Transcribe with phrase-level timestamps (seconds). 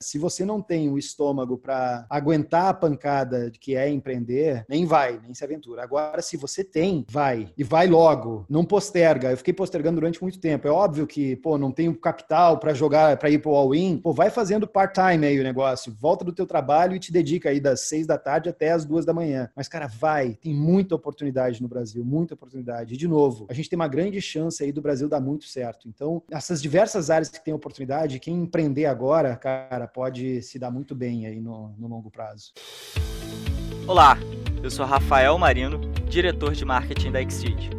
[0.00, 5.20] Se você não tem o estômago para aguentar a pancada que é empreender, nem vai,
[5.20, 5.82] nem se aventura.
[5.82, 7.52] Agora, se você tem, vai.
[7.58, 8.46] E vai logo.
[8.48, 9.32] Não posterga.
[9.32, 10.68] Eu fiquei postergando durante muito tempo.
[10.68, 13.98] É óbvio que, pô, não tenho capital para jogar, para ir pro all-in.
[13.98, 15.92] Pô, vai fazendo part-time aí o negócio.
[16.00, 19.04] Volta do teu trabalho e te dedica aí das seis da tarde até as duas
[19.04, 19.50] da manhã.
[19.56, 20.34] Mas, cara, vai.
[20.40, 22.94] Tem muita oportunidade no Brasil, muita oportunidade.
[22.94, 25.88] E, de novo, a gente tem uma grande chance aí do Brasil dar muito certo.
[25.88, 30.94] Então, essas diversas áreas que tem oportunidade, quem empreender agora, cara, pode se dar muito
[30.94, 32.52] bem aí no, no longo prazo.
[33.86, 34.18] Olá,
[34.62, 37.70] eu sou Rafael Marino, diretor de marketing da Exceed.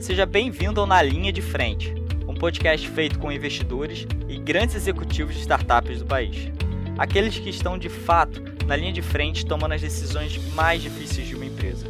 [0.00, 1.94] Seja bem-vindo ao Na Linha de Frente,
[2.26, 6.50] um podcast feito com investidores e grandes executivos de startups do país.
[6.98, 11.34] Aqueles que estão de fato na linha de frente tomando as decisões mais difíceis de
[11.34, 11.86] uma empresa.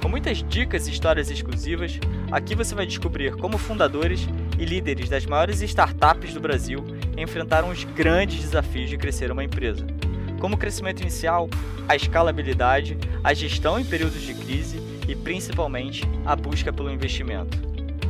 [0.00, 1.98] Com muitas dicas e histórias exclusivas,
[2.30, 6.84] aqui você vai descobrir como fundadores e líderes das maiores startups do Brasil
[7.16, 9.86] enfrentaram os grandes desafios de crescer uma empresa,
[10.40, 11.48] como o crescimento inicial,
[11.88, 17.58] a escalabilidade, a gestão em períodos de crise e principalmente a busca pelo investimento.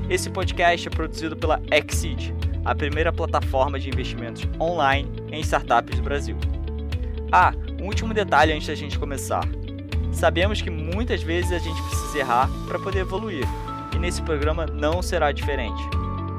[0.09, 2.34] Esse podcast é produzido pela Exceed,
[2.65, 6.37] a primeira plataforma de investimentos online em startups do Brasil.
[7.31, 9.45] Ah, um último detalhe antes da gente começar.
[10.12, 13.45] Sabemos que muitas vezes a gente precisa errar para poder evoluir,
[13.95, 15.83] e nesse programa não será diferente.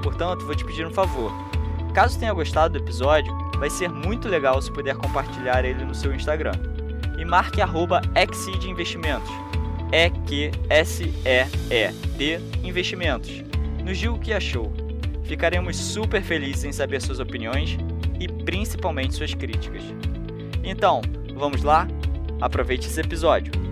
[0.01, 1.31] Portanto, vou te pedir um favor.
[1.95, 6.13] Caso tenha gostado do episódio, vai ser muito legal se puder compartilhar ele no seu
[6.13, 6.51] Instagram.
[7.17, 8.01] E marque arroba
[8.67, 9.31] Investimentos.
[9.93, 10.59] E-Q-S-E-E-D
[12.65, 13.31] Investimentos.
[13.81, 14.73] Nos diga o que achou.
[15.23, 17.77] Ficaremos super felizes em saber suas opiniões
[18.19, 19.83] e principalmente suas críticas.
[20.65, 21.01] Então,
[21.33, 21.87] vamos lá?
[22.41, 23.64] Aproveite esse episódio.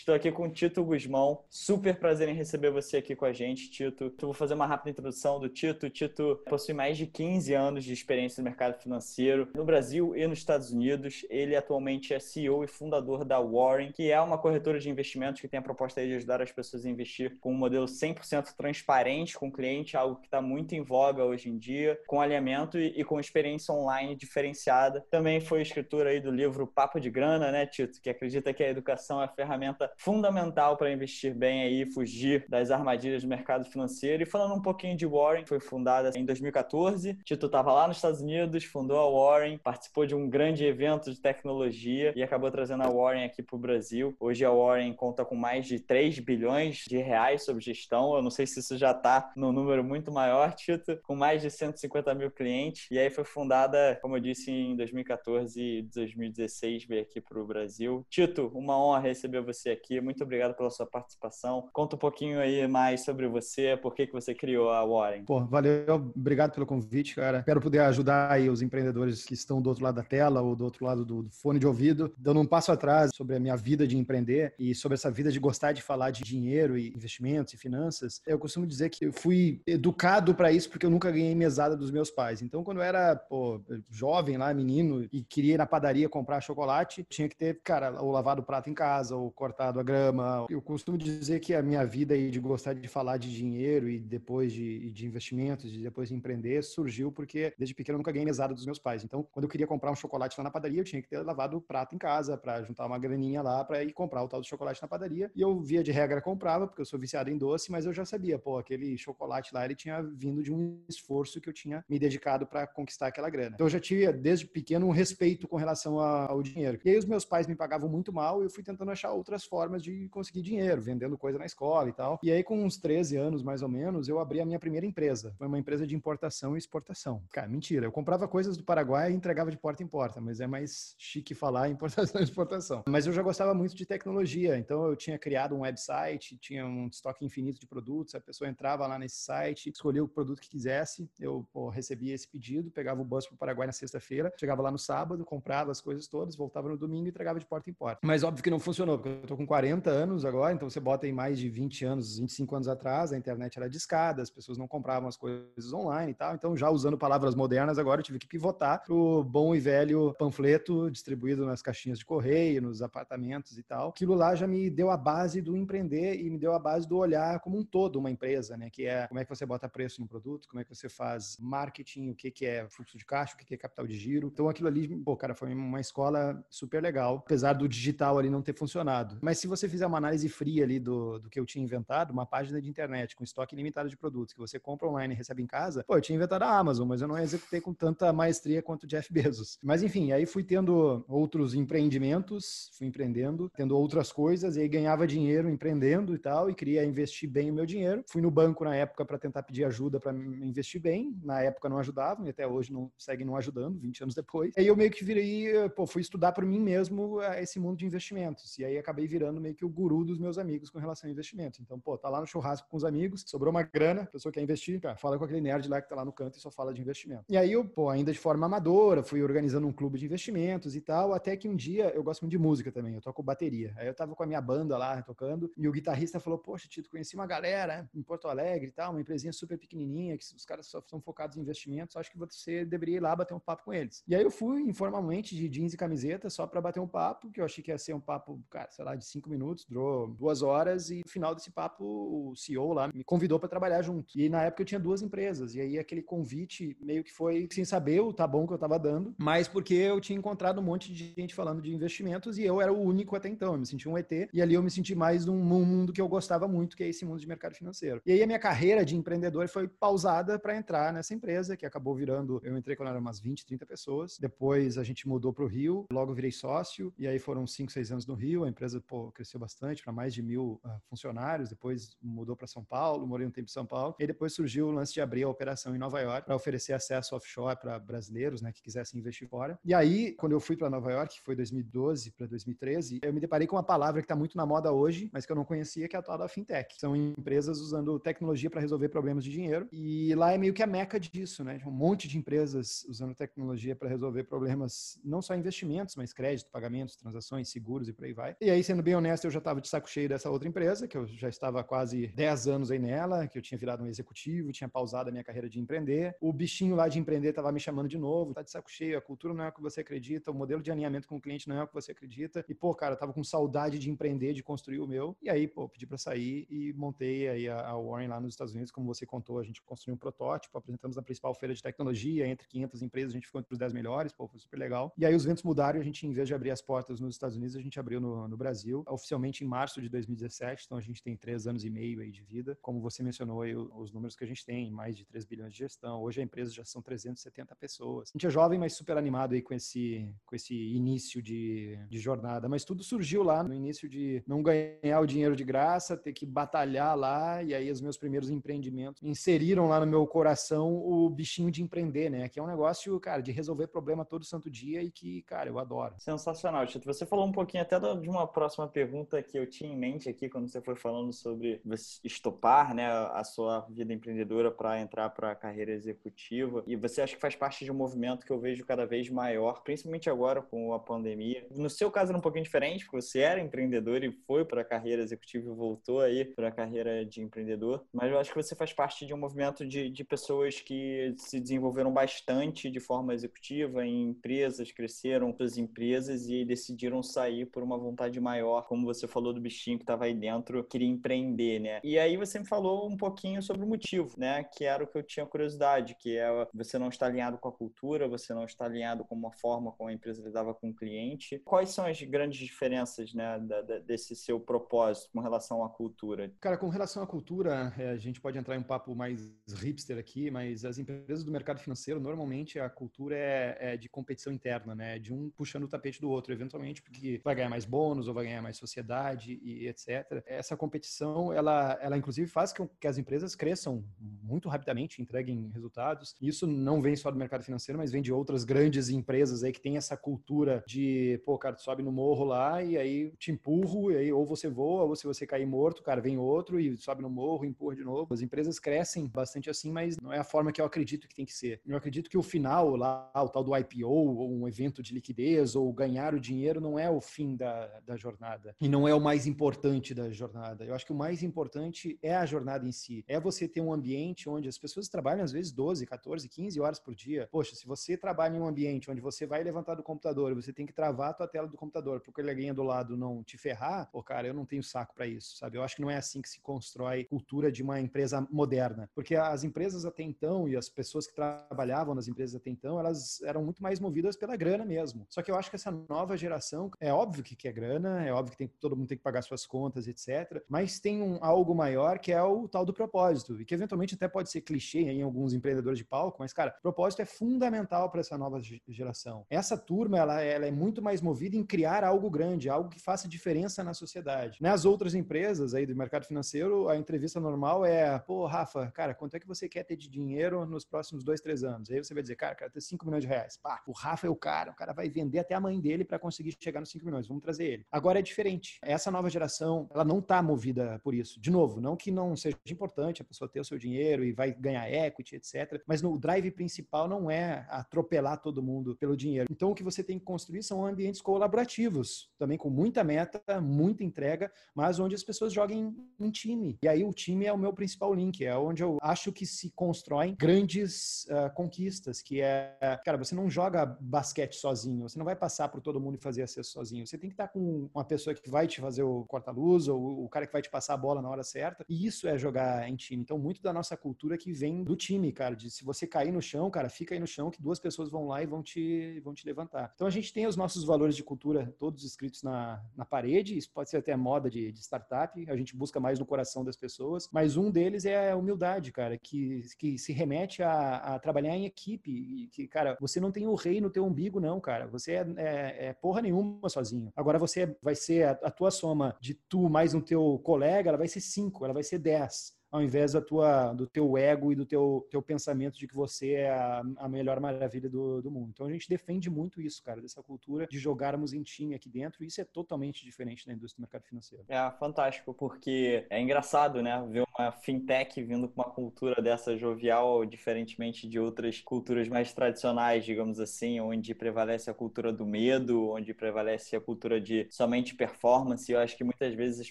[0.00, 1.44] Estou aqui com o Tito Guzmão.
[1.50, 4.10] Super prazer em receber você aqui com a gente, Tito.
[4.18, 5.84] Vou fazer uma rápida introdução do Tito.
[5.84, 10.26] O Tito possui mais de 15 anos de experiência no mercado financeiro no Brasil e
[10.26, 11.26] nos Estados Unidos.
[11.28, 15.46] Ele atualmente é CEO e fundador da Warren, que é uma corretora de investimentos que
[15.46, 19.48] tem a proposta de ajudar as pessoas a investir com um modelo 100% transparente com
[19.48, 23.20] o cliente, algo que está muito em voga hoje em dia, com alinhamento e com
[23.20, 25.04] experiência online diferenciada.
[25.10, 28.00] Também foi escritor aí do livro Papo de Grana, né, Tito?
[28.00, 32.70] Que acredita que a educação é a ferramenta fundamental para investir bem aí, fugir das
[32.70, 34.22] armadilhas do mercado financeiro.
[34.22, 37.14] E falando um pouquinho de Warren, foi fundada em 2014.
[37.24, 41.20] Tito estava lá nos Estados Unidos, fundou a Warren, participou de um grande evento de
[41.20, 44.14] tecnologia e acabou trazendo a Warren aqui para o Brasil.
[44.18, 48.14] Hoje a Warren conta com mais de 3 bilhões de reais sob gestão.
[48.14, 51.50] Eu não sei se isso já está no número muito maior, Tito, com mais de
[51.50, 52.86] 150 mil clientes.
[52.90, 57.46] E aí foi fundada, como eu disse, em 2014 e 2016 veio aqui para o
[57.46, 58.06] Brasil.
[58.08, 60.00] Tito, uma honra receber você aqui aqui.
[60.00, 61.68] Muito obrigado pela sua participação.
[61.72, 65.24] Conta um pouquinho aí mais sobre você, por que, que você criou a Warren.
[65.24, 67.38] Pô, valeu, obrigado pelo convite, cara.
[67.38, 70.64] Espero poder ajudar aí os empreendedores que estão do outro lado da tela ou do
[70.64, 73.96] outro lado do, fone de ouvido, dando um passo atrás sobre a minha vida de
[73.96, 78.20] empreender e sobre essa vida de gostar de falar de dinheiro e investimentos e finanças.
[78.26, 81.90] Eu costumo dizer que eu fui educado para isso porque eu nunca ganhei mesada dos
[81.90, 82.42] meus pais.
[82.42, 83.60] Então, quando eu era pô,
[83.90, 88.10] jovem lá, menino, e queria ir na padaria comprar chocolate, tinha que ter, cara, ou
[88.10, 90.46] lavado o prato em casa, ou cortar a grama.
[90.50, 93.98] Eu costumo dizer que a minha vida aí de gostar de falar de dinheiro e
[93.98, 98.24] depois de, de investimentos e depois de empreender surgiu porque desde pequeno eu nunca ganhei
[98.24, 99.04] mesada dos meus pais.
[99.04, 101.56] Então, quando eu queria comprar um chocolate lá na padaria, eu tinha que ter lavado
[101.56, 104.46] o prato em casa para juntar uma graninha lá para ir comprar o tal do
[104.46, 105.30] chocolate na padaria.
[105.34, 108.04] E eu, via de regra, comprava, porque eu sou viciado em doce, mas eu já
[108.04, 111.98] sabia, pô, aquele chocolate lá, ele tinha vindo de um esforço que eu tinha me
[111.98, 113.52] dedicado para conquistar aquela grana.
[113.54, 116.78] Então, eu já tive, desde pequeno, um respeito com relação ao dinheiro.
[116.84, 119.44] E aí, os meus pais me pagavam muito mal e eu fui tentando achar outras
[119.44, 122.18] formas formas de conseguir dinheiro, vendendo coisa na escola e tal.
[122.22, 125.34] E aí, com uns 13 anos, mais ou menos, eu abri a minha primeira empresa.
[125.36, 127.22] Foi uma empresa de importação e exportação.
[127.30, 127.84] Cara, mentira.
[127.84, 131.34] Eu comprava coisas do Paraguai e entregava de porta em porta, mas é mais chique
[131.34, 132.82] falar importação e exportação.
[132.88, 136.86] Mas eu já gostava muito de tecnologia, então eu tinha criado um website, tinha um
[136.86, 141.06] estoque infinito de produtos, a pessoa entrava lá nesse site, escolhia o produto que quisesse,
[141.20, 144.70] eu pô, recebia esse pedido, pegava o bus para o Paraguai na sexta-feira, chegava lá
[144.70, 148.00] no sábado, comprava as coisas todas, voltava no domingo e entregava de porta em porta.
[148.02, 151.08] Mas óbvio que não funcionou, porque eu tô com 40 anos agora, então você bota
[151.08, 154.68] em mais de 20 anos, 25 anos atrás, a internet era discada, as pessoas não
[154.68, 156.36] compravam as coisas online e tal.
[156.36, 160.88] Então, já usando palavras modernas, agora eu tive que pivotar o bom e velho panfleto
[160.88, 163.88] distribuído nas caixinhas de correio, nos apartamentos e tal.
[163.88, 166.96] Aquilo lá já me deu a base do empreender e me deu a base do
[166.96, 168.70] olhar como um todo uma empresa, né?
[168.70, 171.36] Que é como é que você bota preço no produto, como é que você faz
[171.40, 174.28] marketing, o que, que é fluxo de caixa, o que, que é capital de giro.
[174.32, 178.40] Então, aquilo ali, pô, cara, foi uma escola super legal, apesar do digital ali não
[178.40, 179.18] ter funcionado.
[179.20, 182.26] Mas se você fizer uma análise fria ali do, do que eu tinha inventado, uma
[182.26, 185.46] página de internet com estoque ilimitado de produtos que você compra online e recebe em
[185.46, 188.84] casa, pô, eu tinha inventado a Amazon, mas eu não executei com tanta maestria quanto
[188.84, 189.58] o Jeff Bezos.
[189.62, 195.06] Mas enfim, aí fui tendo outros empreendimentos, fui empreendendo, tendo outras coisas, e aí ganhava
[195.06, 198.04] dinheiro empreendendo e tal, e queria investir bem o meu dinheiro.
[198.08, 201.18] Fui no banco na época para tentar pedir ajuda para investir bem.
[201.22, 204.52] Na época não ajudavam, e até hoje não seguem não ajudando, 20 anos depois.
[204.56, 207.86] Aí eu meio que virei, pô, fui estudar por mim mesmo eh, esse mundo de
[207.86, 208.58] investimentos.
[208.58, 211.60] E aí acabei virando meio que o guru dos meus amigos com relação a investimentos.
[211.60, 214.40] Então, pô, tá lá no churrasco com os amigos, sobrou uma grana, a pessoa quer
[214.40, 216.72] investir, cara, fala com aquele nerd lá que tá lá no canto e só fala
[216.72, 217.24] de investimento.
[217.28, 220.80] E aí eu, pô, ainda de forma amadora, fui organizando um clube de investimentos e
[220.80, 223.74] tal, até que um dia eu gosto muito de música também, eu toco bateria.
[223.76, 226.88] Aí eu tava com a minha banda lá tocando e o guitarrista falou: Poxa, Tito,
[226.88, 230.66] conheci uma galera em Porto Alegre e tal, uma empresinha super pequenininha, que os caras
[230.66, 233.74] só são focados em investimentos, acho que você deveria ir lá bater um papo com
[233.74, 234.02] eles.
[234.06, 237.40] E aí eu fui informalmente de jeans e camiseta só para bater um papo, que
[237.40, 240.40] eu achei que ia ser um papo, cara, sei lá, de cinco minutos, durou duas
[240.40, 244.18] horas e no final desse papo o CEO lá me convidou para trabalhar junto.
[244.18, 247.64] E na época eu tinha duas empresas e aí aquele convite meio que foi sem
[247.64, 250.92] saber o tá bom que eu tava dando, mas porque eu tinha encontrado um monte
[250.92, 253.88] de gente falando de investimentos e eu era o único até então, eu me senti
[253.88, 256.82] um ET e ali eu me senti mais num mundo que eu gostava muito, que
[256.82, 258.00] é esse mundo de mercado financeiro.
[258.06, 261.94] E aí a minha carreira de empreendedor foi pausada para entrar nessa empresa, que acabou
[261.94, 264.18] virando, eu entrei quando era umas 20, 30 pessoas.
[264.18, 267.92] Depois a gente mudou para o Rio, logo virei sócio, e aí foram 5, 6
[267.92, 271.96] anos no Rio, a empresa pô, cresceu bastante para mais de mil uh, funcionários, depois
[272.02, 274.92] mudou para São Paulo, morei um tempo em São Paulo, e depois surgiu o lance
[274.92, 278.62] de abrir a operação em Nova York para oferecer acesso offshore para brasileiros, né, que
[278.62, 279.58] quisessem investir fora.
[279.64, 283.20] E aí, quando eu fui para Nova York, que foi 2012 para 2013, eu me
[283.20, 285.88] deparei com uma palavra que está muito na moda hoje, mas que eu não conhecia,
[285.88, 286.74] que é a tal da fintech.
[286.78, 290.66] São empresas usando tecnologia para resolver problemas de dinheiro, e lá é meio que a
[290.66, 291.60] meca disso, né?
[291.66, 296.96] Um monte de empresas usando tecnologia para resolver problemas, não só investimentos, mas crédito, pagamentos,
[296.96, 298.36] transações, seguros e por aí vai.
[298.40, 300.96] E aí, sendo bem honesto, eu já estava de saco cheio dessa outra empresa, que
[300.96, 304.68] eu já estava quase 10 anos aí nela, que eu tinha virado um executivo, tinha
[304.68, 306.16] pausado a minha carreira de empreender.
[306.20, 309.00] O bichinho lá de empreender estava me chamando de novo, tá de saco cheio, a
[309.00, 311.56] cultura não é o que você acredita, o modelo de alinhamento com o cliente não
[311.56, 312.44] é o que você acredita.
[312.48, 315.16] E, pô, cara, eu tava com saudade de empreender, de construir o meu.
[315.22, 318.72] E aí, pô, pedi para sair e montei aí a, Warren lá nos Estados Unidos,
[318.72, 322.48] como você contou, a gente construiu um protótipo, apresentamos na principal feira de tecnologia, entre
[322.48, 324.92] 500 empresas, a gente ficou entre os 10 melhores, pô, foi super legal.
[324.98, 327.36] E aí os ventos mudaram a gente, em vez de abrir as portas nos Estados
[327.36, 331.02] Unidos, a gente abriu no, no Brasil, oficialmente em março de 2017, então a gente
[331.02, 332.56] tem três anos e meio aí de vida.
[332.60, 335.58] Como você mencionou aí, os números que a gente tem, mais de 3 bilhões de
[335.58, 336.02] gestão.
[336.02, 338.10] Hoje a empresa já são 370 pessoas.
[338.10, 341.98] A gente é jovem, mas super animado aí com esse, com esse início de, de
[341.98, 342.48] jornada.
[342.48, 346.26] Mas tudo surgiu lá no início de não ganhar o dinheiro de graça, ter que
[346.26, 351.50] batalhar lá, e aí os meus primeiros empreendimentos inseriram lá no meu coração o bichinho
[351.50, 352.28] de empreender, né?
[352.28, 355.58] Que é um negócio, cara, de resolver problema todo santo dia e que, cara, eu
[355.58, 355.94] adoro.
[355.98, 356.86] Sensacional, Tito.
[356.86, 360.28] Você falou um pouquinho até de uma próxima pergunta que eu tinha em mente aqui
[360.28, 361.60] quando você foi falando sobre
[362.04, 366.62] estopar, né, a sua vida empreendedora para entrar para a carreira executiva.
[366.66, 369.62] E você acha que faz parte de um movimento que eu vejo cada vez maior,
[369.62, 371.46] principalmente agora com a pandemia.
[371.50, 374.64] No seu caso era um pouquinho diferente, porque você era empreendedor e foi para a
[374.64, 377.84] carreira executiva e voltou aí para a carreira de empreendedor.
[377.92, 381.40] Mas eu acho que você faz parte de um movimento de, de pessoas que se
[381.40, 387.78] desenvolveram bastante de forma executiva em empresas, cresceram suas empresas e decidiram sair por uma
[387.78, 391.80] vontade maior, como você falou do bichinho que estava aí dentro, queria empreender, né?
[391.82, 394.44] E aí você me falou um pouquinho sobre o motivo, né?
[394.44, 397.52] Que era o que eu tinha curiosidade, que é você não está alinhado com a
[397.52, 401.38] cultura, você não está alinhado com uma forma como a empresa lidava com o cliente.
[401.44, 406.32] Quais são as grandes diferenças, né, da, da, desse seu propósito com relação à cultura?
[406.40, 409.98] Cara, com relação à cultura, é, a gente pode entrar em um papo mais hipster
[409.98, 414.74] aqui, mas as empresas do mercado financeiro, normalmente a cultura é, é de competição interna,
[414.74, 414.98] né?
[414.98, 418.24] De um puxando o tapete do outro, eventualmente porque vai ganhar mais bônus ou vai
[418.24, 420.22] ganhar mais sociedade e etc.
[420.26, 426.14] Essa competição, ela, ela inclusive faz com que as empresas cresçam muito rapidamente, entreguem resultados.
[426.20, 429.60] Isso não vem só do mercado financeiro, mas vem de outras grandes empresas aí que
[429.60, 433.90] tem essa cultura de, pô, cara, tu sobe no morro lá e aí te empurro,
[433.90, 437.02] e aí ou você voa, ou se você cair morto, cara, vem outro e sobe
[437.02, 438.12] no morro, empurra de novo.
[438.12, 441.24] As empresas crescem bastante assim, mas não é a forma que eu acredito que tem
[441.24, 441.60] que ser.
[441.66, 445.54] Eu acredito que o final lá, o tal do IPO, ou um evento de liquidez,
[445.54, 448.39] ou ganhar o dinheiro, não é o fim da, da jornada.
[448.60, 450.64] E não é o mais importante da jornada.
[450.64, 453.04] Eu acho que o mais importante é a jornada em si.
[453.06, 456.78] É você ter um ambiente onde as pessoas trabalham às vezes 12, 14, 15 horas
[456.78, 457.28] por dia.
[457.30, 460.66] Poxa, se você trabalha em um ambiente onde você vai levantar do computador, você tem
[460.66, 464.02] que travar a tua tela do computador, porque ganha do lado não te ferrar, pô,
[464.02, 465.58] cara, eu não tenho saco para isso, sabe?
[465.58, 468.90] Eu acho que não é assim que se constrói cultura de uma empresa moderna.
[468.94, 473.20] Porque as empresas até então e as pessoas que trabalhavam nas empresas até então, elas
[473.22, 475.06] eram muito mais movidas pela grana mesmo.
[475.08, 478.29] Só que eu acho que essa nova geração, é óbvio que quer grana, é óbvio
[478.30, 480.42] óbvio que tem, todo mundo tem que pagar suas contas, etc.
[480.48, 484.08] Mas tem um algo maior que é o tal do propósito, e que eventualmente até
[484.08, 488.16] pode ser clichê em alguns empreendedores de palco, mas, cara, propósito é fundamental para essa
[488.16, 489.26] nova geração.
[489.28, 493.08] Essa turma, ela, ela é muito mais movida em criar algo grande, algo que faça
[493.08, 494.38] diferença na sociedade.
[494.40, 499.14] Nas outras empresas aí do mercado financeiro, a entrevista normal é, pô, Rafa, cara, quanto
[499.14, 501.70] é que você quer ter de dinheiro nos próximos dois, três anos?
[501.70, 503.36] Aí você vai dizer, cara, quero ter 5 milhões de reais.
[503.36, 505.98] Pá, o Rafa é o cara, o cara vai vender até a mãe dele para
[505.98, 507.08] conseguir chegar nos 5 milhões.
[507.08, 507.66] Vamos trazer ele.
[507.70, 508.58] Agora é diferente.
[508.62, 511.20] Essa nova geração, ela não está movida por isso.
[511.20, 514.32] De novo, não que não seja importante a pessoa ter o seu dinheiro e vai
[514.32, 515.62] ganhar equity, etc.
[515.66, 519.28] Mas no drive principal não é atropelar todo mundo pelo dinheiro.
[519.30, 523.84] Então o que você tem que construir são ambientes colaborativos, também com muita meta, muita
[523.84, 526.58] entrega, mas onde as pessoas joguem em time.
[526.62, 529.50] E aí o time é o meu principal link, é onde eu acho que se
[529.50, 535.16] constroem grandes uh, conquistas, que é, cara, você não joga basquete sozinho, você não vai
[535.16, 536.86] passar por todo mundo e fazer acesso sozinho.
[536.86, 540.08] Você tem que estar com uma pessoa que vai te fazer o corta-luz ou o
[540.08, 541.64] cara que vai te passar a bola na hora certa.
[541.68, 543.02] E isso é jogar em time.
[543.02, 546.22] Então, muito da nossa cultura que vem do time, cara, de se você cair no
[546.22, 549.14] chão, cara, fica aí no chão que duas pessoas vão lá e vão te, vão
[549.14, 549.72] te levantar.
[549.74, 553.50] Então, a gente tem os nossos valores de cultura todos escritos na, na parede, isso
[553.52, 557.08] pode ser até moda de, de startup, a gente busca mais no coração das pessoas,
[557.12, 561.44] mas um deles é a humildade, cara, que, que se remete a, a trabalhar em
[561.44, 564.92] equipe, e que, cara, você não tem o rei no teu umbigo, não, cara, você
[564.92, 566.92] é, é, é porra nenhuma sozinho.
[566.96, 570.78] Agora você vai ser a, a tua soma de tu mais um teu colega, ela
[570.78, 574.34] vai ser cinco, ela vai ser dez ao invés da tua, do teu ego e
[574.34, 578.30] do teu, teu pensamento de que você é a, a melhor maravilha do, do, mundo.
[578.34, 582.02] Então a gente defende muito isso, cara, dessa cultura de jogarmos em time aqui dentro,
[582.02, 584.24] e isso é totalmente diferente da indústria do mercado financeiro.
[584.28, 590.04] É fantástico, porque é engraçado, né, ver uma fintech vindo com uma cultura dessa jovial,
[590.04, 595.94] diferentemente de outras culturas mais tradicionais, digamos assim, onde prevalece a cultura do medo, onde
[595.94, 598.50] prevalece a cultura de somente performance.
[598.50, 599.50] Eu acho que muitas vezes as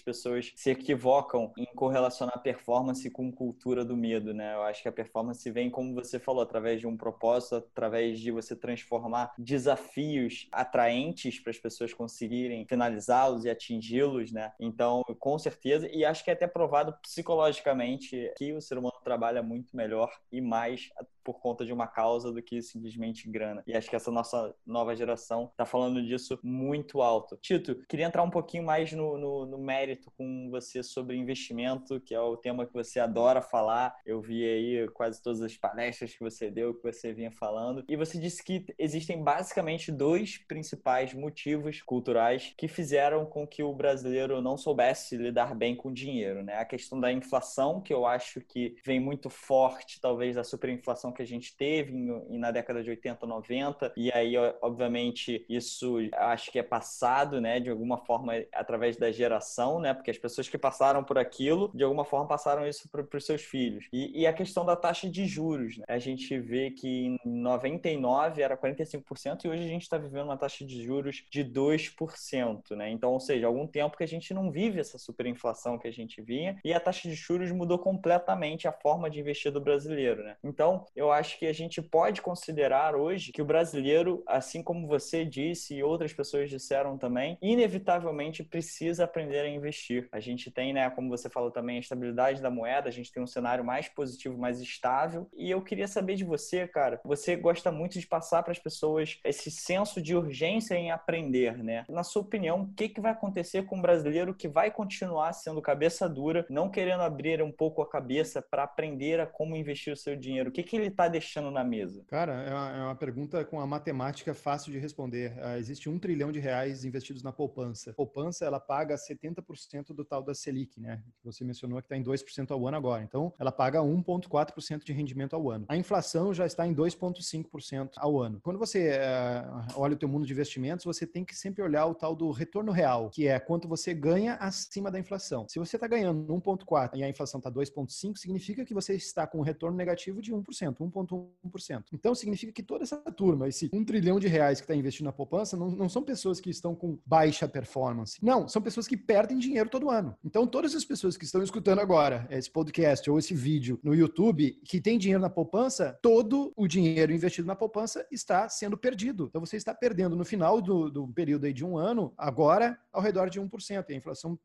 [0.00, 4.54] pessoas se equivocam em correlacionar performance performance com cultura do medo, né?
[4.54, 8.30] Eu acho que a performance vem, como você falou, através de um propósito, através de
[8.30, 14.52] você transformar desafios atraentes para as pessoas conseguirem finalizá-los e atingi-los, né?
[14.58, 19.42] Então, com certeza, e acho que é até provado psicologicamente que o ser humano trabalha
[19.42, 20.90] muito melhor e mais
[21.24, 23.62] por conta de uma causa do que simplesmente grana.
[23.66, 27.36] E acho que essa nossa nova geração está falando disso muito alto.
[27.36, 32.14] Tito, queria entrar um pouquinho mais no, no, no, mérito com você sobre investimento, que
[32.14, 33.96] é o tema que você adora falar.
[34.04, 37.84] Eu vi aí quase todas as palestras que você deu, que você vinha falando.
[37.88, 43.72] E você disse que existem basicamente dois principais motivos culturais que fizeram com que o
[43.72, 46.56] brasileiro não soubesse lidar bem com dinheiro, né?
[46.56, 51.22] A questão da inflação, que eu acho que vem muito forte, talvez, da superinflação que
[51.22, 56.58] a gente teve em, na década de 80, 90, e aí, obviamente, isso acho que
[56.58, 61.02] é passado, né, de alguma forma, através da geração, né, porque as pessoas que passaram
[61.04, 63.86] por aquilo, de alguma forma, passaram isso para os seus filhos.
[63.92, 65.84] E, e, a questão da taxa de juros, né?
[65.88, 70.36] a gente vê que em 99 era 45% e hoje a gente está vivendo uma
[70.36, 74.50] taxa de juros de 2%, né, então, ou seja, algum tempo que a gente não
[74.50, 78.72] vive essa superinflação que a gente vinha e a taxa de juros mudou completamente a
[78.72, 80.36] forma de investir do brasileiro, né.
[80.42, 85.24] Então, eu acho que a gente pode considerar hoje que o brasileiro, assim como você
[85.24, 90.08] disse e outras pessoas disseram também, inevitavelmente precisa aprender a investir.
[90.12, 93.22] A gente tem, né, como você falou também, a estabilidade da moeda, a gente tem
[93.22, 95.26] um cenário mais positivo, mais estável.
[95.32, 99.18] E eu queria saber de você, cara, você gosta muito de passar para as pessoas
[99.24, 101.86] esse senso de urgência em aprender, né?
[101.88, 105.62] Na sua opinião, o que, que vai acontecer com o brasileiro que vai continuar sendo
[105.62, 109.96] cabeça dura, não querendo abrir um pouco a cabeça para aprender a como investir o
[109.96, 110.50] seu dinheiro?
[110.50, 112.04] O que, que ele está deixando na mesa?
[112.08, 115.32] Cara, é uma, é uma, pergunta com a matemática fácil de responder.
[115.38, 117.90] Uh, existe um trilhão de reais investidos na poupança.
[117.90, 121.02] A poupança, ela paga 70% do tal da Selic, né?
[121.18, 123.02] Que você mencionou que está em 2% ao ano agora.
[123.02, 125.64] Então, ela paga 1,4% de rendimento ao ano.
[125.68, 128.40] A inflação já está em 2,5% ao ano.
[128.42, 131.94] Quando você uh, olha o teu mundo de investimentos, você tem que sempre olhar o
[131.94, 135.46] tal do retorno real, que é quanto você ganha acima da inflação.
[135.48, 139.38] Se você está ganhando 1,4% e a inflação está 2,5%, significa que você está com
[139.38, 140.79] um retorno negativo de 1%.
[140.84, 141.84] 1,1%.
[141.92, 145.12] Então, significa que toda essa turma, esse 1 trilhão de reais que está investindo na
[145.12, 148.18] poupança, não, não são pessoas que estão com baixa performance.
[148.22, 150.16] Não, são pessoas que perdem dinheiro todo ano.
[150.24, 154.58] Então, todas as pessoas que estão escutando agora esse podcast ou esse vídeo no YouTube,
[154.64, 159.26] que tem dinheiro na poupança, todo o dinheiro investido na poupança está sendo perdido.
[159.28, 163.02] Então, você está perdendo no final do, do período aí de um ano, agora, ao
[163.02, 163.84] redor de 1%.
[163.88, 164.38] E a inflação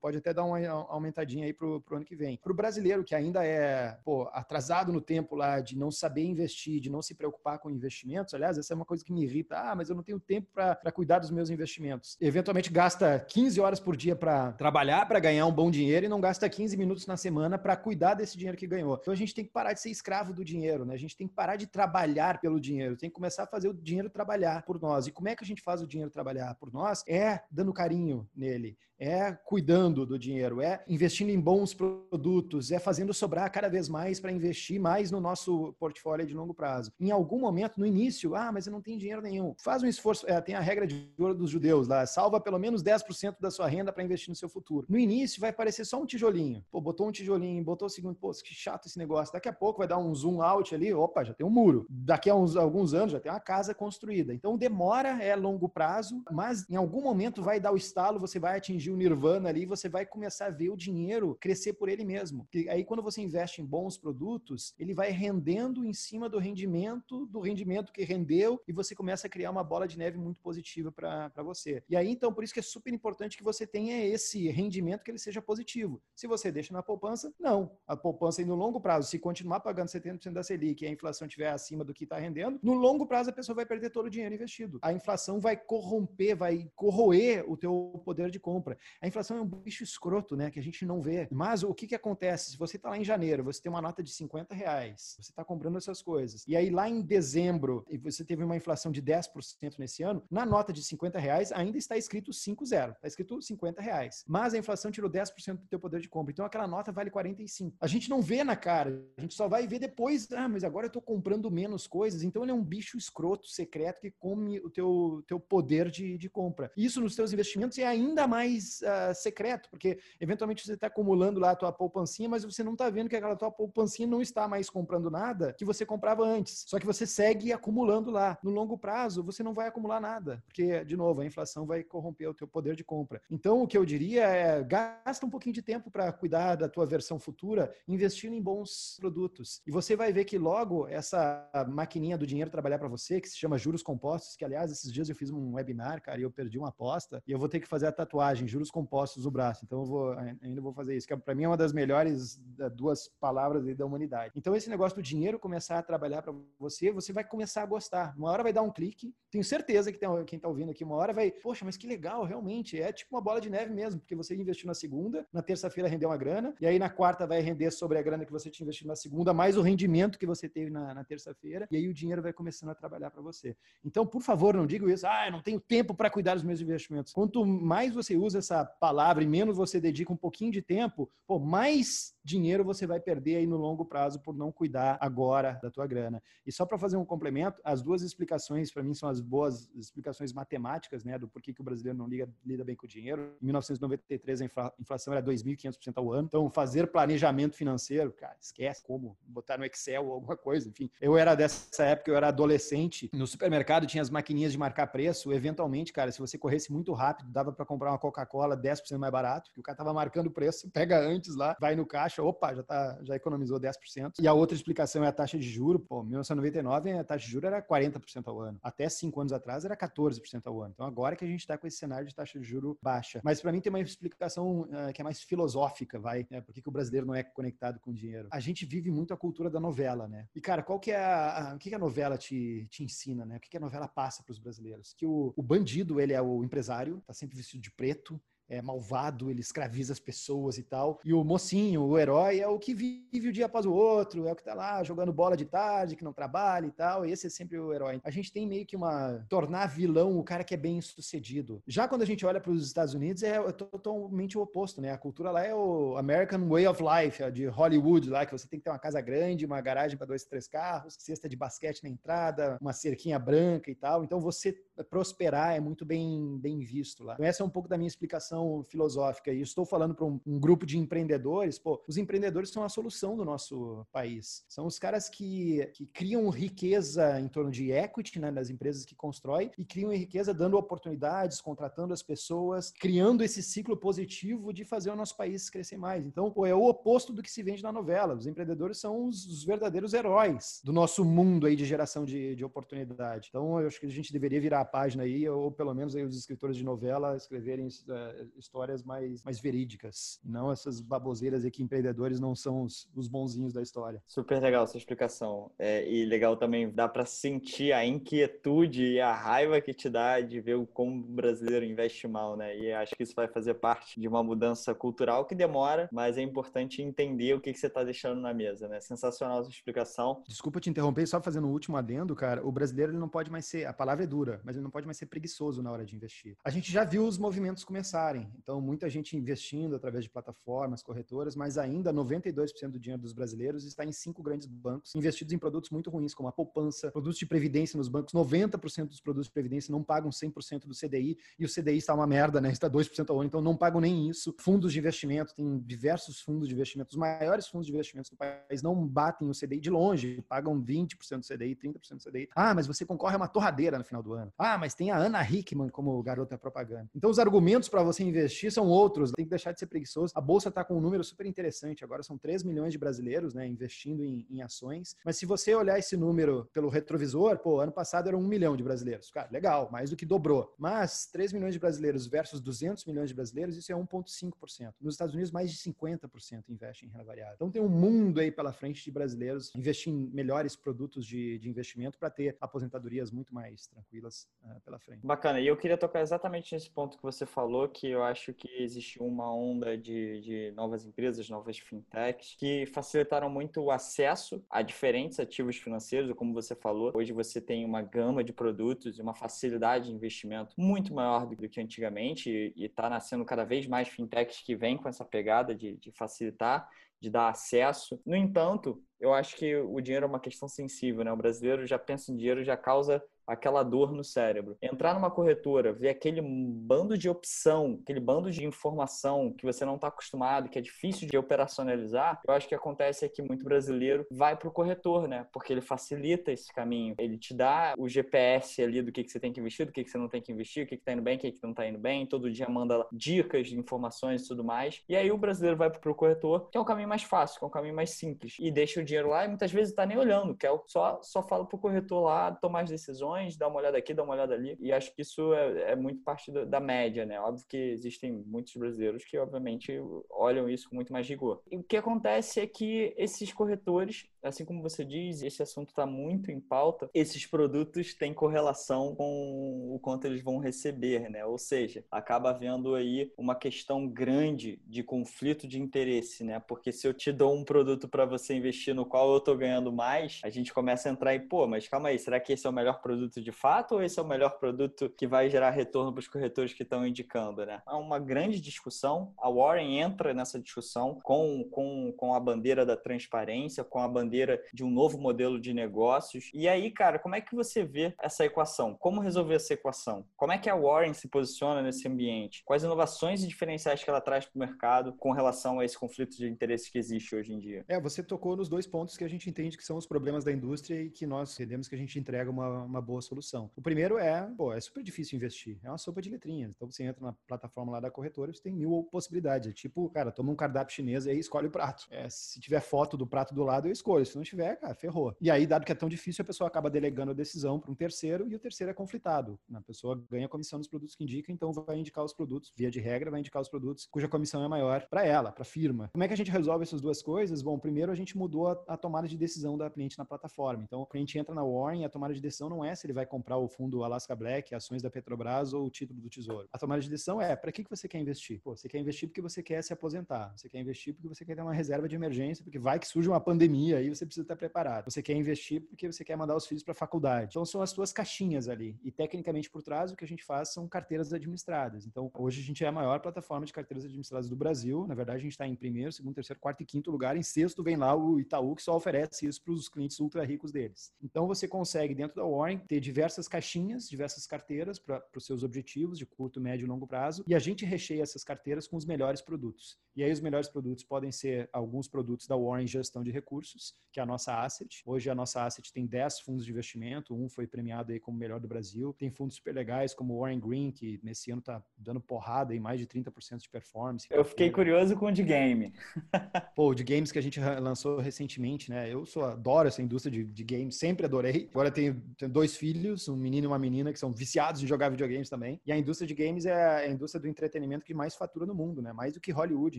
[0.00, 2.36] pode até dar uma aumentadinha aí para o ano que vem.
[2.36, 6.80] Para o brasileiro, que ainda é pô, atrasado no tempo lá de não saber investir,
[6.80, 9.56] de não se preocupar com investimentos, aliás, essa é uma coisa que me irrita.
[9.56, 12.16] Ah, mas eu não tenho tempo para cuidar dos meus investimentos.
[12.20, 16.20] Eventualmente gasta 15 horas por dia para trabalhar, para ganhar um bom dinheiro e não
[16.20, 18.98] gasta 15 minutos na semana para cuidar desse dinheiro que ganhou.
[19.00, 20.94] Então a gente tem que parar de ser escravo do dinheiro, né?
[20.94, 23.74] A gente tem que parar de trabalhar pelo dinheiro, tem que começar a fazer o
[23.74, 25.06] dinheiro trabalhar por nós.
[25.06, 27.02] E como é que a gente faz o dinheiro trabalhar por nós?
[27.06, 33.14] É dando carinho nele, é cuidando do dinheiro, é investindo em bons produtos, é fazendo
[33.14, 36.92] sobrar cada vez mais para investir mais no nosso portfólio de longo prazo.
[36.98, 39.54] Em algum momento, no início, ah, mas eu não tenho dinheiro nenhum.
[39.62, 42.82] Faz um esforço, é, tem a regra de ouro dos judeus lá, salva pelo menos
[42.82, 44.86] 10% da sua renda para investir no seu futuro.
[44.88, 46.64] No início vai parecer só um tijolinho.
[46.70, 49.32] Pô, botou um tijolinho, botou o segundo, pô, que chato esse negócio.
[49.32, 51.86] Daqui a pouco vai dar um zoom out ali, opa, já tem um muro.
[51.88, 54.34] Daqui a uns, alguns anos já tem uma casa construída.
[54.34, 58.56] Então demora, é longo prazo, mas em algum momento vai dar o estalo, você vai
[58.56, 62.48] atingir o nirvana ali, você vai começar a ver o dinheiro crescer por ele mesmo.
[62.52, 67.26] E aí quando você investe em bons produtos, ele vai rendendo em cima do rendimento,
[67.26, 70.90] do rendimento que rendeu, e você começa a criar uma bola de neve muito positiva
[70.90, 71.82] para você.
[71.88, 75.10] E aí então por isso que é super importante que você tenha esse rendimento que
[75.10, 76.00] ele seja positivo.
[76.14, 77.70] Se você deixa na poupança, não.
[77.86, 81.50] A poupança no longo prazo, se continuar pagando 70% da Selic e a inflação estiver
[81.50, 84.34] acima do que está rendendo, no longo prazo a pessoa vai perder todo o dinheiro
[84.34, 84.78] investido.
[84.80, 88.77] A inflação vai corromper, vai corroer o teu poder de compra.
[89.00, 90.50] A inflação é um bicho escroto, né?
[90.50, 91.28] Que a gente não vê.
[91.30, 92.50] Mas o que, que acontece?
[92.50, 95.44] Se você está lá em janeiro, você tem uma nota de 50 reais, você está
[95.44, 96.44] comprando essas coisas.
[96.46, 100.44] E aí lá em dezembro, e você teve uma inflação de 10% nesse ano, na
[100.44, 102.92] nota de 50 reais ainda está escrito 5 zero.
[102.92, 104.24] Está escrito 50 reais.
[104.26, 106.32] Mas a inflação tirou 10% do teu poder de compra.
[106.32, 107.76] Então aquela nota vale 45.
[107.80, 110.86] A gente não vê na cara, a gente só vai ver depois, ah, mas agora
[110.86, 112.22] eu estou comprando menos coisas.
[112.22, 116.28] Então ele é um bicho escroto, secreto, que come o teu, teu poder de, de
[116.28, 116.70] compra.
[116.76, 121.50] Isso nos teus investimentos é ainda mais uh, secreto, porque eventualmente você está acumulando lá
[121.50, 124.70] a tua poupancinha, mas você não está vendo que aquela tua poupancinha não está mais
[124.70, 126.64] comprando nada que você comprava antes.
[126.66, 128.38] Só que você segue acumulando lá.
[128.42, 132.28] No longo prazo, você não vai acumular nada, porque, de novo, a inflação vai corromper
[132.28, 133.20] o teu poder de compra.
[133.30, 136.84] Então, o que eu diria é, gasta um pouquinho de tempo para cuidar da tua
[136.84, 139.60] versão futura, investindo em bons produtos.
[139.66, 143.36] E você vai ver que logo essa maquininha do dinheiro trabalhar para você, que se
[143.36, 146.58] chama juros compostos, que aliás, esses dias eu fiz um webinar, cara, e eu perdi
[146.58, 149.64] uma aposta, e eu vou ter que fazer a tatuagem, juros compostos no braço.
[149.64, 150.10] Então eu vou,
[150.42, 152.40] ainda vou fazer isso, que é, para mim é uma das melhores
[152.74, 154.32] duas palavras da humanidade.
[154.36, 158.14] Então esse negócio do dinheiro começar a trabalhar para você, você vai começar a gostar.
[158.16, 160.96] Uma hora vai dar um clique, tenho certeza que tem, quem está ouvindo aqui, uma
[160.96, 164.14] hora vai, poxa, mas que legal, realmente, é tipo uma bola de neve mesmo, porque
[164.14, 167.70] você investiu na segunda, na terça-feira rendeu uma grana, e aí na quarta vai render
[167.70, 170.70] sobre a grana que você tinha investido na segunda, mais o rendimento que você teve
[170.70, 173.56] na, na terça-feira, e aí o dinheiro vai começando a trabalhar para você.
[173.84, 176.60] Então, por favor, não diga isso, ah, eu não tenho tempo para cuidar dos meus
[176.60, 177.12] investimentos.
[177.12, 181.38] Quanto mais você usa essa palavra e menos você dedica um pouquinho de tempo, pô,
[181.38, 185.86] mais dinheiro você vai perder aí no longo prazo por não cuidar agora da tua
[185.86, 186.22] grana.
[186.46, 190.32] E só para fazer um complemento, as duas explicações para mim são as boas explicações
[190.32, 193.36] matemáticas, né, do porquê que o brasileiro não liga, lida bem com o dinheiro.
[193.40, 196.26] Em 1993 a inflação era 2.500% ao ano.
[196.26, 200.90] Então fazer planejamento financeiro, cara, esquece como botar no Excel ou alguma coisa, enfim.
[201.00, 205.32] Eu era dessa época, eu era adolescente, no supermercado tinha as maquininhas de marcar preço,
[205.32, 209.50] eventualmente, cara, se você corresse muito rápido, dava para comprar uma Coca-Cola 10% mais barato,
[209.52, 212.62] que o cara tava marcando o preço, pega antes lá, vai no caixa opa, já,
[212.62, 214.14] tá, já economizou 10%.
[214.20, 215.78] E a outra explicação é a taxa de juro.
[215.80, 218.58] Pô, 1999 a taxa de juro era 40% ao ano.
[218.62, 220.72] Até cinco anos atrás era 14% ao ano.
[220.74, 223.20] Então agora que a gente está com esse cenário de taxa de juro baixa.
[223.24, 226.40] Mas para mim tem uma explicação uh, que é mais filosófica, vai, né?
[226.40, 228.28] Por que, que o brasileiro não é conectado com dinheiro?
[228.30, 230.26] A gente vive muito a cultura da novela, né?
[230.34, 233.24] E cara, qual que é a, a o que, que a novela te, te ensina,
[233.24, 233.36] né?
[233.36, 234.94] O que, que a novela passa para os brasileiros?
[234.96, 239.30] Que o, o bandido, ele é o empresário, tá sempre vestido de preto, é malvado,
[239.30, 240.98] ele escraviza as pessoas e tal.
[241.04, 244.32] E o mocinho, o herói, é o que vive o dia após o outro, é
[244.32, 247.04] o que tá lá jogando bola de tarde, que não trabalha e tal.
[247.04, 248.00] E esse é sempre o herói.
[248.02, 249.24] A gente tem meio que uma.
[249.28, 251.62] tornar vilão o cara que é bem sucedido.
[251.66, 254.92] Já quando a gente olha para os Estados Unidos, é totalmente o oposto, né?
[254.92, 258.58] A cultura lá é o American Way of Life, de Hollywood, lá, que você tem
[258.58, 261.90] que ter uma casa grande, uma garagem para dois, três carros, cesta de basquete na
[261.90, 264.04] entrada, uma cerquinha branca e tal.
[264.04, 264.52] Então você
[264.90, 267.14] prosperar é muito bem, bem visto lá.
[267.14, 269.32] Então, essa é um pouco da minha explicação filosófica.
[269.32, 271.58] E estou falando para um, um, grupo de empreendedores.
[271.58, 274.44] Pô, os empreendedores são a solução do nosso país.
[274.48, 278.94] São os caras que, que criam riqueza em torno de equity né, nas empresas que
[278.94, 284.90] constroem e criam riqueza dando oportunidades, contratando as pessoas, criando esse ciclo positivo de fazer
[284.90, 286.06] o nosso país crescer mais.
[286.06, 288.14] Então, pô, é o oposto do que se vende na novela.
[288.14, 292.44] Os empreendedores são os, os verdadeiros heróis do nosso mundo aí de geração de, de
[292.44, 293.28] oportunidade.
[293.28, 296.04] Então, eu acho que a gente deveria virar a página aí, ou pelo menos aí
[296.04, 301.62] os escritores de novela escreverem, uh, histórias mais, mais verídicas, não essas baboseiras aí que
[301.62, 304.02] empreendedores não são os, os bonzinhos da história.
[304.06, 305.50] Super legal essa explicação.
[305.58, 310.20] É, e legal também, dá para sentir a inquietude e a raiva que te dá
[310.20, 312.56] de ver como o brasileiro investe mal, né?
[312.56, 316.22] E acho que isso vai fazer parte de uma mudança cultural que demora, mas é
[316.22, 318.80] importante entender o que, que você está deixando na mesa, né?
[318.80, 320.22] Sensacional essa explicação.
[320.26, 322.46] Desculpa te interromper, só fazendo o um último adendo, cara.
[322.46, 324.86] O brasileiro ele não pode mais ser, a palavra é dura, mas ele não pode
[324.86, 326.36] mais ser preguiçoso na hora de investir.
[326.44, 331.36] A gente já viu os movimentos começarem, então muita gente investindo através de plataformas, corretoras,
[331.36, 335.70] mas ainda 92% do dinheiro dos brasileiros está em cinco grandes bancos, investidos em produtos
[335.70, 338.12] muito ruins, como a poupança, produtos de previdência nos bancos.
[338.12, 342.06] 90% dos produtos de previdência não pagam 100% do CDI e o CDI está uma
[342.06, 342.50] merda, né?
[342.50, 344.34] Está 2% ao ano, então não pagam nem isso.
[344.38, 346.90] Fundos de investimento, tem diversos fundos de investimento.
[346.90, 351.20] Os maiores fundos de investimentos do país não batem o CDI de longe, pagam 20%
[351.20, 352.28] do CDI, 30% do CDI.
[352.34, 354.32] Ah, mas você concorre a uma torradeira no final do ano.
[354.38, 356.88] Ah, mas tem a Ana Hickman como garota propaganda.
[356.94, 359.12] Então os argumentos para você investir são outros.
[359.12, 360.12] Tem que deixar de ser preguiçoso.
[360.16, 361.84] A bolsa está com um número super interessante.
[361.84, 364.96] Agora são 3 milhões de brasileiros, né, investindo em, em ações.
[365.04, 368.62] Mas se você olhar esse número pelo retrovisor, pô, ano passado eram um milhão de
[368.62, 369.10] brasileiros.
[369.10, 370.54] Cara, legal, mais do que dobrou.
[370.58, 374.74] Mas 3 milhões de brasileiros versus 200 milhões de brasileiros, isso é 1,5%.
[374.80, 377.34] Nos Estados Unidos, mais de 50% investem em renda variável.
[377.34, 381.48] Então tem um mundo aí pela frente de brasileiros investir em melhores produtos de, de
[381.48, 385.06] investimento para ter aposentadorias muito mais tranquilas uh, pela frente.
[385.06, 385.40] Bacana.
[385.40, 389.02] E eu queria tocar exatamente nesse ponto que você falou, que eu acho que existe
[389.02, 395.18] uma onda de, de novas empresas, novas fintechs, que facilitaram muito o acesso a diferentes
[395.18, 396.92] ativos financeiros, como você falou.
[396.94, 401.48] Hoje você tem uma gama de produtos e uma facilidade de investimento muito maior do
[401.48, 405.76] que antigamente e está nascendo cada vez mais fintechs que vêm com essa pegada de,
[405.76, 406.68] de facilitar
[407.00, 408.00] de dar acesso.
[408.04, 411.12] No entanto, eu acho que o dinheiro é uma questão sensível, né?
[411.12, 414.56] O brasileiro já pensa em dinheiro, já causa aquela dor no cérebro.
[414.62, 419.74] Entrar numa corretora, ver aquele bando de opção, aquele bando de informação que você não
[419.74, 424.06] está acostumado, que é difícil de operacionalizar, eu acho que acontece é que muito brasileiro
[424.10, 425.26] vai para o corretor, né?
[425.30, 426.94] Porque ele facilita esse caminho.
[426.98, 429.84] Ele te dá o GPS ali do que, que você tem que investir, do que,
[429.84, 431.50] que você não tem que investir, o que está indo bem, o que, que não
[431.50, 432.06] está indo bem.
[432.06, 434.82] Todo dia manda dicas informações e tudo mais.
[434.88, 437.44] E aí o brasileiro vai para o corretor, que é o caminho mais fácil, que
[437.44, 438.36] é o caminho mais simples.
[438.38, 441.22] E deixa o dinheiro lá e muitas vezes está nem olhando, que é só, só
[441.26, 444.34] fala para o corretor lá tomar as decisões dá uma olhada aqui, dá uma olhada
[444.34, 444.56] ali.
[444.60, 447.20] E acho que isso é, é muito parte do, da média, né?
[447.20, 449.72] Óbvio que existem muitos brasileiros que, obviamente,
[450.10, 451.42] olham isso com muito mais rigor.
[451.50, 455.86] E o que acontece é que esses corretores, assim como você diz, esse assunto está
[455.86, 461.24] muito em pauta, esses produtos têm correlação com o quanto eles vão receber, né?
[461.24, 466.40] Ou seja, acaba havendo aí uma questão grande de conflito de interesse, né?
[466.40, 469.72] Porque se eu te dou um produto para você investir no qual eu estou ganhando
[469.72, 472.50] mais, a gente começa a entrar e, pô, mas calma aí, será que esse é
[472.50, 475.92] o melhor produto de fato ou esse é o melhor produto que vai gerar retorno
[475.92, 477.62] para os corretores que estão indicando, né?
[477.66, 479.12] Há uma grande discussão.
[479.18, 484.17] A Warren entra nessa discussão com, com, com a bandeira da transparência, com a bandeira
[484.52, 486.30] de um novo modelo de negócios.
[486.34, 488.74] E aí, cara, como é que você vê essa equação?
[488.74, 490.04] Como resolver essa equação?
[490.16, 492.42] Como é que a Warren se posiciona nesse ambiente?
[492.44, 496.16] Quais inovações e diferenciais que ela traz para o mercado com relação a esse conflito
[496.16, 497.64] de interesses que existe hoje em dia?
[497.68, 500.32] É, você tocou nos dois pontos que a gente entende que são os problemas da
[500.32, 503.50] indústria e que nós entendemos que a gente entrega uma, uma boa solução.
[503.56, 505.58] O primeiro é, pô, é super difícil investir.
[505.62, 506.50] É uma sopa de letrinhas.
[506.50, 509.50] Então você entra na plataforma lá da corretora, você tem mil possibilidades.
[509.50, 511.86] É tipo, cara, toma um cardápio chinês e aí escolhe o prato.
[511.90, 513.97] É, se tiver foto do prato do lado, eu escolho.
[514.04, 515.14] Se não tiver, cara, ferrou.
[515.20, 517.74] E aí, dado que é tão difícil, a pessoa acaba delegando a decisão para um
[517.74, 519.38] terceiro e o terceiro é conflitado.
[519.52, 522.80] A pessoa ganha comissão nos produtos que indica, então vai indicar os produtos, via de
[522.80, 525.88] regra, vai indicar os produtos cuja comissão é maior para ela, para a firma.
[525.92, 527.42] Como é que a gente resolve essas duas coisas?
[527.42, 530.62] Bom, primeiro a gente mudou a, a tomada de decisão da cliente na plataforma.
[530.64, 532.92] Então, o cliente entra na Warren e a tomada de decisão não é se ele
[532.92, 536.48] vai comprar o fundo Alaska Black, ações da Petrobras ou o título do Tesouro.
[536.52, 538.40] A tomada de decisão é para que, que você quer investir?
[538.42, 540.32] Pô, você quer investir porque você quer se aposentar.
[540.36, 543.08] Você quer investir porque você quer ter uma reserva de emergência, porque vai que surge
[543.08, 544.90] uma pandemia e você precisa estar preparado.
[544.90, 547.30] Você quer investir porque você quer mandar os filhos para a faculdade.
[547.30, 548.78] Então são as suas caixinhas ali.
[548.82, 551.86] E tecnicamente por trás o que a gente faz são carteiras administradas.
[551.86, 554.86] Então hoje a gente é a maior plataforma de carteiras administradas do Brasil.
[554.86, 557.16] Na verdade a gente está em primeiro, segundo, terceiro, quarto e quinto lugar.
[557.16, 560.52] Em sexto vem lá o Itaú que só oferece isso para os clientes ultra ricos
[560.52, 560.92] deles.
[561.02, 565.98] Então você consegue dentro da Warren ter diversas caixinhas, diversas carteiras para os seus objetivos
[565.98, 569.20] de curto, médio e longo prazo, e a gente recheia essas carteiras com os melhores
[569.20, 569.78] produtos.
[569.94, 574.00] E aí os melhores produtos podem ser alguns produtos da Warren Gestão de Recursos, que
[574.00, 574.82] é a nossa asset.
[574.84, 578.38] Hoje a nossa asset tem 10 fundos de investimento, um foi premiado aí como melhor
[578.38, 578.94] do Brasil.
[578.98, 582.60] Tem fundos super legais como o Warren Green, que nesse ano tá dando porrada em
[582.60, 584.06] mais de 30% de performance.
[584.10, 585.72] Eu fiquei curioso com o de game.
[586.54, 588.92] Pô, o de games que a gente lançou recentemente, né?
[588.92, 591.48] Eu sou, adoro essa indústria de, de games, sempre adorei.
[591.50, 594.90] Agora tenho, tenho dois filhos, um menino e uma menina, que são viciados em jogar
[594.90, 595.60] videogames também.
[595.64, 598.82] E a indústria de games é a indústria do entretenimento que mais fatura no mundo,
[598.82, 598.92] né?
[598.92, 599.78] Mais do que Hollywood,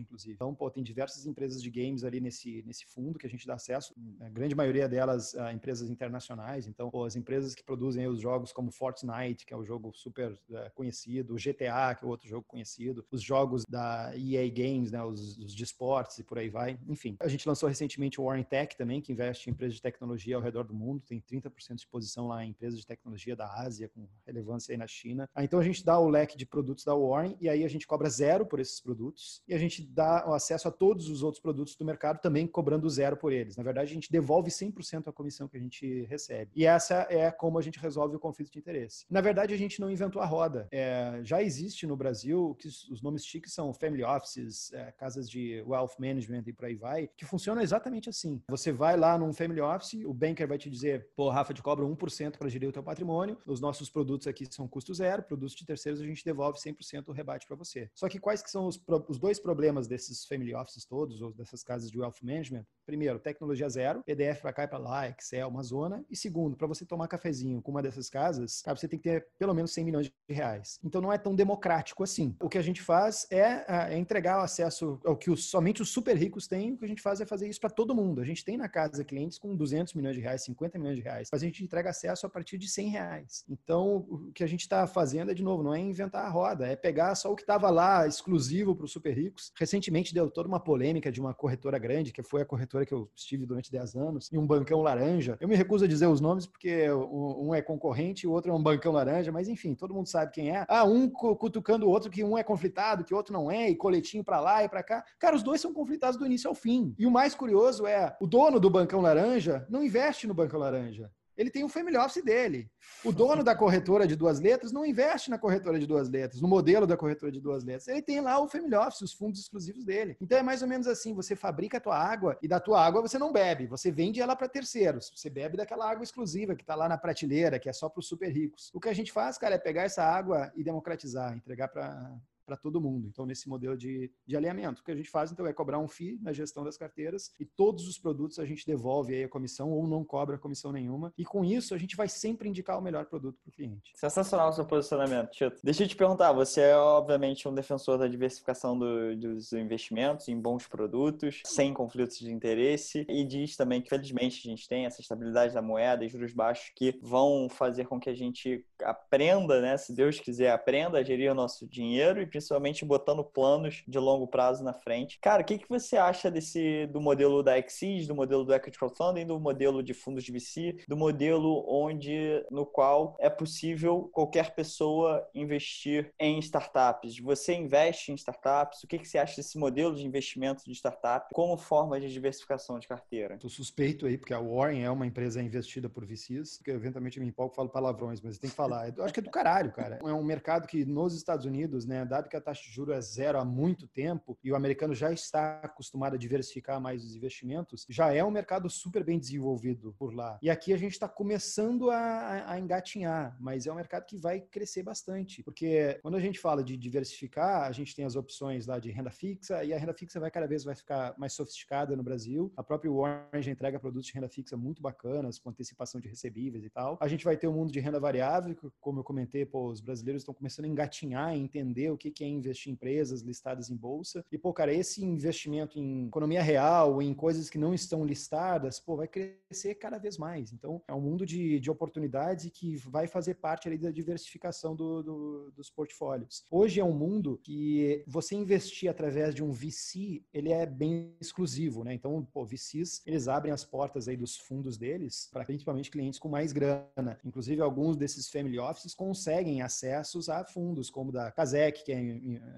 [0.00, 0.34] inclusive.
[0.34, 3.54] Então, pô, tem diversas empresas de games ali nesse, nesse fundo que a gente dá
[3.54, 3.89] acesso
[4.20, 6.66] a grande maioria delas a empresas internacionais.
[6.66, 10.70] Então, as empresas que produzem os jogos como Fortnite, que é um jogo super é,
[10.70, 15.38] conhecido, o GTA, que é outro jogo conhecido, os jogos da EA Games, né, os,
[15.38, 16.78] os de esportes e por aí vai.
[16.88, 20.36] Enfim, a gente lançou recentemente o Warren Tech também, que investe em empresas de tecnologia
[20.36, 21.02] ao redor do mundo.
[21.06, 24.86] Tem 30% de exposição lá em empresas de tecnologia da Ásia, com relevância aí na
[24.86, 25.28] China.
[25.34, 27.86] Ah, então, a gente dá o leque de produtos da Warren e aí a gente
[27.86, 31.40] cobra zero por esses produtos e a gente dá o acesso a todos os outros
[31.40, 33.56] produtos do mercado também cobrando zero por eles.
[33.56, 36.50] Na verdade, a gente devolve 100% a comissão que a gente recebe.
[36.54, 39.04] E essa é como a gente resolve o conflito de interesse.
[39.10, 40.68] Na verdade, a gente não inventou a roda.
[40.70, 45.62] É, já existe no Brasil, que os nomes chiques são family offices, é, casas de
[45.66, 48.42] wealth management e por aí vai, que funciona exatamente assim.
[48.48, 51.84] Você vai lá num family office, o banker vai te dizer, pô, Rafa, te cobra
[51.84, 55.64] 1% para gerir o teu patrimônio, os nossos produtos aqui são custo zero, produtos de
[55.64, 57.90] terceiros a gente devolve 100% o rebate para você.
[57.94, 61.62] Só que quais que são os, os dois problemas desses family offices todos, ou dessas
[61.62, 62.64] casas de wealth management?
[62.86, 66.04] Primeiro, tecnologia zero, PDF para cá e para lá, Excel, uma zona.
[66.10, 69.26] E segundo, para você tomar cafezinho com uma dessas casas, cara, você tem que ter
[69.38, 70.78] pelo menos 100 milhões de reais.
[70.84, 72.36] Então não é tão democrático assim.
[72.40, 75.90] O que a gente faz é, é entregar o acesso ao que os, somente os
[75.90, 76.72] super ricos têm.
[76.72, 78.20] O que a gente faz é fazer isso para todo mundo.
[78.20, 81.28] A gente tem na casa clientes com 200 milhões de reais, 50 milhões de reais,
[81.32, 83.44] mas a gente entrega acesso a partir de 100 reais.
[83.48, 86.66] Então o que a gente está fazendo é, de novo, não é inventar a roda,
[86.66, 89.52] é pegar só o que estava lá exclusivo para os super ricos.
[89.56, 93.10] Recentemente deu toda uma polêmica de uma corretora grande, que foi a corretora que eu
[93.14, 95.36] estive durante 10 anos, e um bancão laranja.
[95.40, 98.54] Eu me recuso a dizer os nomes porque um é concorrente e o outro é
[98.54, 100.64] um bancão laranja, mas enfim, todo mundo sabe quem é.
[100.68, 103.76] Ah, um cutucando o outro que um é conflitado, que o outro não é, e
[103.76, 105.04] coletinho para lá e para cá.
[105.18, 106.94] Cara, os dois são conflitados do início ao fim.
[106.98, 111.10] E o mais curioso é, o dono do bancão laranja não investe no bancão laranja
[111.36, 112.70] ele tem um family office dele.
[113.04, 116.48] O dono da corretora de duas letras não investe na corretora de duas letras, no
[116.48, 117.88] modelo da corretora de duas letras.
[117.88, 120.16] Ele tem lá o family office, os fundos exclusivos dele.
[120.20, 123.00] Então é mais ou menos assim, você fabrica a tua água e da tua água
[123.00, 125.10] você não bebe, você vende ela para terceiros.
[125.14, 128.08] Você bebe daquela água exclusiva que está lá na prateleira, que é só para os
[128.08, 128.70] super ricos.
[128.74, 132.12] O que a gente faz, cara, é pegar essa água e democratizar, entregar para
[132.50, 133.06] para todo mundo.
[133.06, 135.86] Então, nesse modelo de, de alinhamento, o que a gente faz, então, é cobrar um
[135.86, 139.70] FII na gestão das carteiras e todos os produtos a gente devolve aí a comissão
[139.70, 141.14] ou não cobra comissão nenhuma.
[141.16, 143.92] E com isso, a gente vai sempre indicar o melhor produto para o cliente.
[143.94, 145.60] Sensacional o seu posicionamento, Tito.
[145.62, 150.40] Deixa eu te perguntar, você é, obviamente, um defensor da diversificação do, dos investimentos em
[150.40, 155.00] bons produtos, sem conflitos de interesse, e diz também que, felizmente, a gente tem essa
[155.00, 159.76] estabilidade da moeda e juros baixos que vão fazer com que a gente aprenda, né,
[159.76, 164.26] se Deus quiser, aprenda a gerir o nosso dinheiro e principalmente botando planos de longo
[164.26, 165.18] prazo na frente.
[165.20, 168.78] Cara, o que, que você acha desse do modelo da Exis, do modelo do Equity
[168.78, 174.54] Crowdfunding, do modelo de fundos de VC, do modelo onde no qual é possível qualquer
[174.54, 177.18] pessoa investir em startups?
[177.18, 178.82] Você investe em startups?
[178.82, 182.78] O que, que você acha desse modelo de investimento de startup como forma de diversificação
[182.78, 183.34] de carteira?
[183.34, 187.26] Estou suspeito aí, porque a Warren é uma empresa investida por VCs, que eventualmente me
[187.26, 188.96] empolgo falo palavrões, mas tem que falar.
[188.96, 189.98] Eu acho que é do caralho, cara.
[190.02, 193.00] É um mercado que nos Estados Unidos, né, dado que a taxa de juros é
[193.00, 197.84] zero há muito tempo e o americano já está acostumado a diversificar mais os investimentos,
[197.88, 200.38] já é um mercado super bem desenvolvido por lá.
[200.40, 204.40] E aqui a gente está começando a, a, engatinhar, mas é um mercado que vai
[204.40, 208.78] crescer bastante, porque quando a gente fala de diversificar, a gente tem as opções lá
[208.78, 212.02] de renda fixa e a renda fixa vai cada vez vai ficar mais sofisticada no
[212.02, 212.52] Brasil.
[212.56, 216.64] A própria Warren já entrega produtos de renda fixa muito bacanas, com antecipação de recebíveis
[216.64, 216.98] e tal.
[217.00, 219.80] A gente vai ter o um mundo de renda variável, como eu comentei, pô, os
[219.80, 223.76] brasileiros estão começando a engatinhar e entender o que que investir em empresas listadas em
[223.76, 224.24] bolsa.
[224.30, 228.96] E, pô, cara, esse investimento em economia real, em coisas que não estão listadas, pô,
[228.96, 230.52] vai crescer cada vez mais.
[230.52, 235.02] Então, é um mundo de, de oportunidades que vai fazer parte ali da diversificação do,
[235.02, 236.44] do, dos portfólios.
[236.50, 241.84] Hoje é um mundo que você investir através de um VC, ele é bem exclusivo,
[241.84, 241.94] né?
[241.94, 246.28] Então, pô, VCs, eles abrem as portas aí dos fundos deles para principalmente clientes com
[246.28, 247.18] mais grana.
[247.24, 251.99] Inclusive, alguns desses family offices conseguem acessos a fundos, como da Casec, que é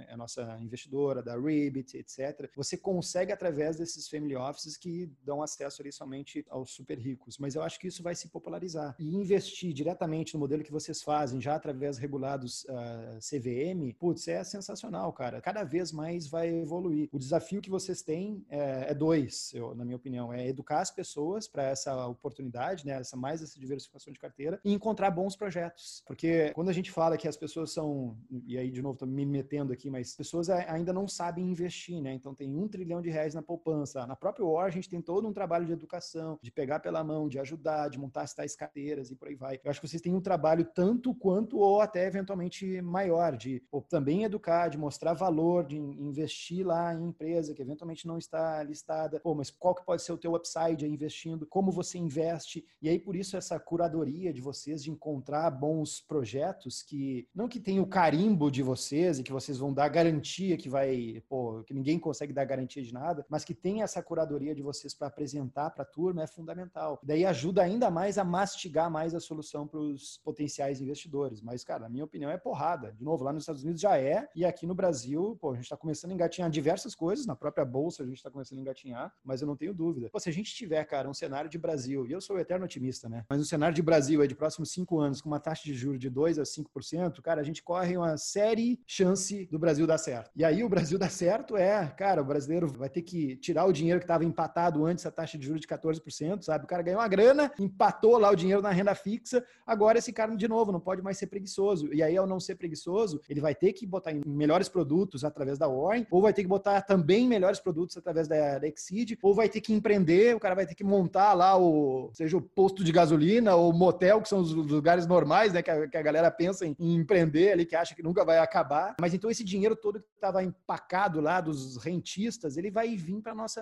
[0.08, 2.50] é a nossa investidora, da Ribbit, etc.
[2.56, 7.38] Você consegue através desses family offices que dão acesso ali somente aos super ricos.
[7.38, 8.94] Mas eu acho que isso vai se popularizar.
[8.98, 14.28] E investir diretamente no modelo que vocês fazem, já através regulados uh, ah, CVM, putz,
[14.28, 15.40] é sensacional, cara.
[15.40, 17.08] Cada vez mais vai evoluir.
[17.12, 20.90] O desafio que vocês têm é, é dois, eu, na minha opinião, é educar as
[20.90, 26.02] pessoas para essa oportunidade, né, essa mais essa diversificação de carteira e encontrar bons projetos.
[26.06, 29.72] Porque quando a gente fala que as pessoas são, e aí de novo me metendo
[29.72, 32.12] aqui, mas pessoas ainda não sabem investir, né?
[32.12, 34.06] Então tem um trilhão de reais na poupança.
[34.06, 37.28] Na própria War a gente tem todo um trabalho de educação, de pegar pela mão,
[37.28, 39.58] de ajudar, de montar as tais carteiras e por aí vai.
[39.64, 44.24] Eu acho que vocês têm um trabalho tanto quanto ou até eventualmente maior de também
[44.24, 49.20] educar, de mostrar valor, de investir lá em empresa que eventualmente não está listada.
[49.20, 51.46] Pô, mas qual que pode ser o teu upside aí investindo?
[51.46, 52.64] Como você investe?
[52.80, 57.60] E aí por isso essa curadoria de vocês de encontrar bons projetos que não que
[57.60, 61.98] tenham o carimbo de vocês que vocês vão dar garantia que vai, pô, que ninguém
[61.98, 65.82] consegue dar garantia de nada, mas que tem essa curadoria de vocês para apresentar para
[65.82, 67.00] a turma é fundamental.
[67.02, 71.40] Daí ajuda ainda mais a mastigar mais a solução para os potenciais investidores.
[71.40, 72.92] Mas, cara, na minha opinião é porrada.
[72.92, 75.64] De novo, lá nos Estados Unidos já é, e aqui no Brasil, pô, a gente
[75.64, 79.12] está começando a engatinhar diversas coisas, na própria bolsa a gente está começando a engatinhar,
[79.24, 80.08] mas eu não tenho dúvida.
[80.10, 83.08] Pô, se a gente tiver, cara, um cenário de Brasil, e eu sou eterno otimista,
[83.08, 83.24] né?
[83.28, 86.00] Mas um cenário de Brasil aí de próximos cinco anos com uma taxa de juros
[86.00, 89.11] de 2 a 5%, cara, a gente corre uma série chance
[89.50, 90.30] do Brasil dar certo.
[90.34, 93.72] E aí o Brasil dar certo é, cara, o brasileiro vai ter que tirar o
[93.72, 96.64] dinheiro que estava empatado antes a taxa de juros de 14%, sabe?
[96.64, 100.34] O cara ganhou uma grana, empatou lá o dinheiro na renda fixa, agora esse cara,
[100.36, 101.92] de novo, não pode mais ser preguiçoso.
[101.92, 105.58] E aí, ao não ser preguiçoso, ele vai ter que botar em melhores produtos através
[105.58, 109.48] da Warren, ou vai ter que botar também melhores produtos através da, Exceed, ou vai
[109.48, 112.92] ter que empreender, o cara vai ter que montar lá o, seja o posto de
[112.92, 116.66] gasolina ou motel, que são os lugares normais, né, que a, que a galera pensa
[116.66, 118.94] em empreender ali, que acha que nunca vai acabar.
[119.02, 123.34] Mas então esse dinheiro todo que estava empacado lá dos rentistas, ele vai vir para
[123.34, 123.60] nossa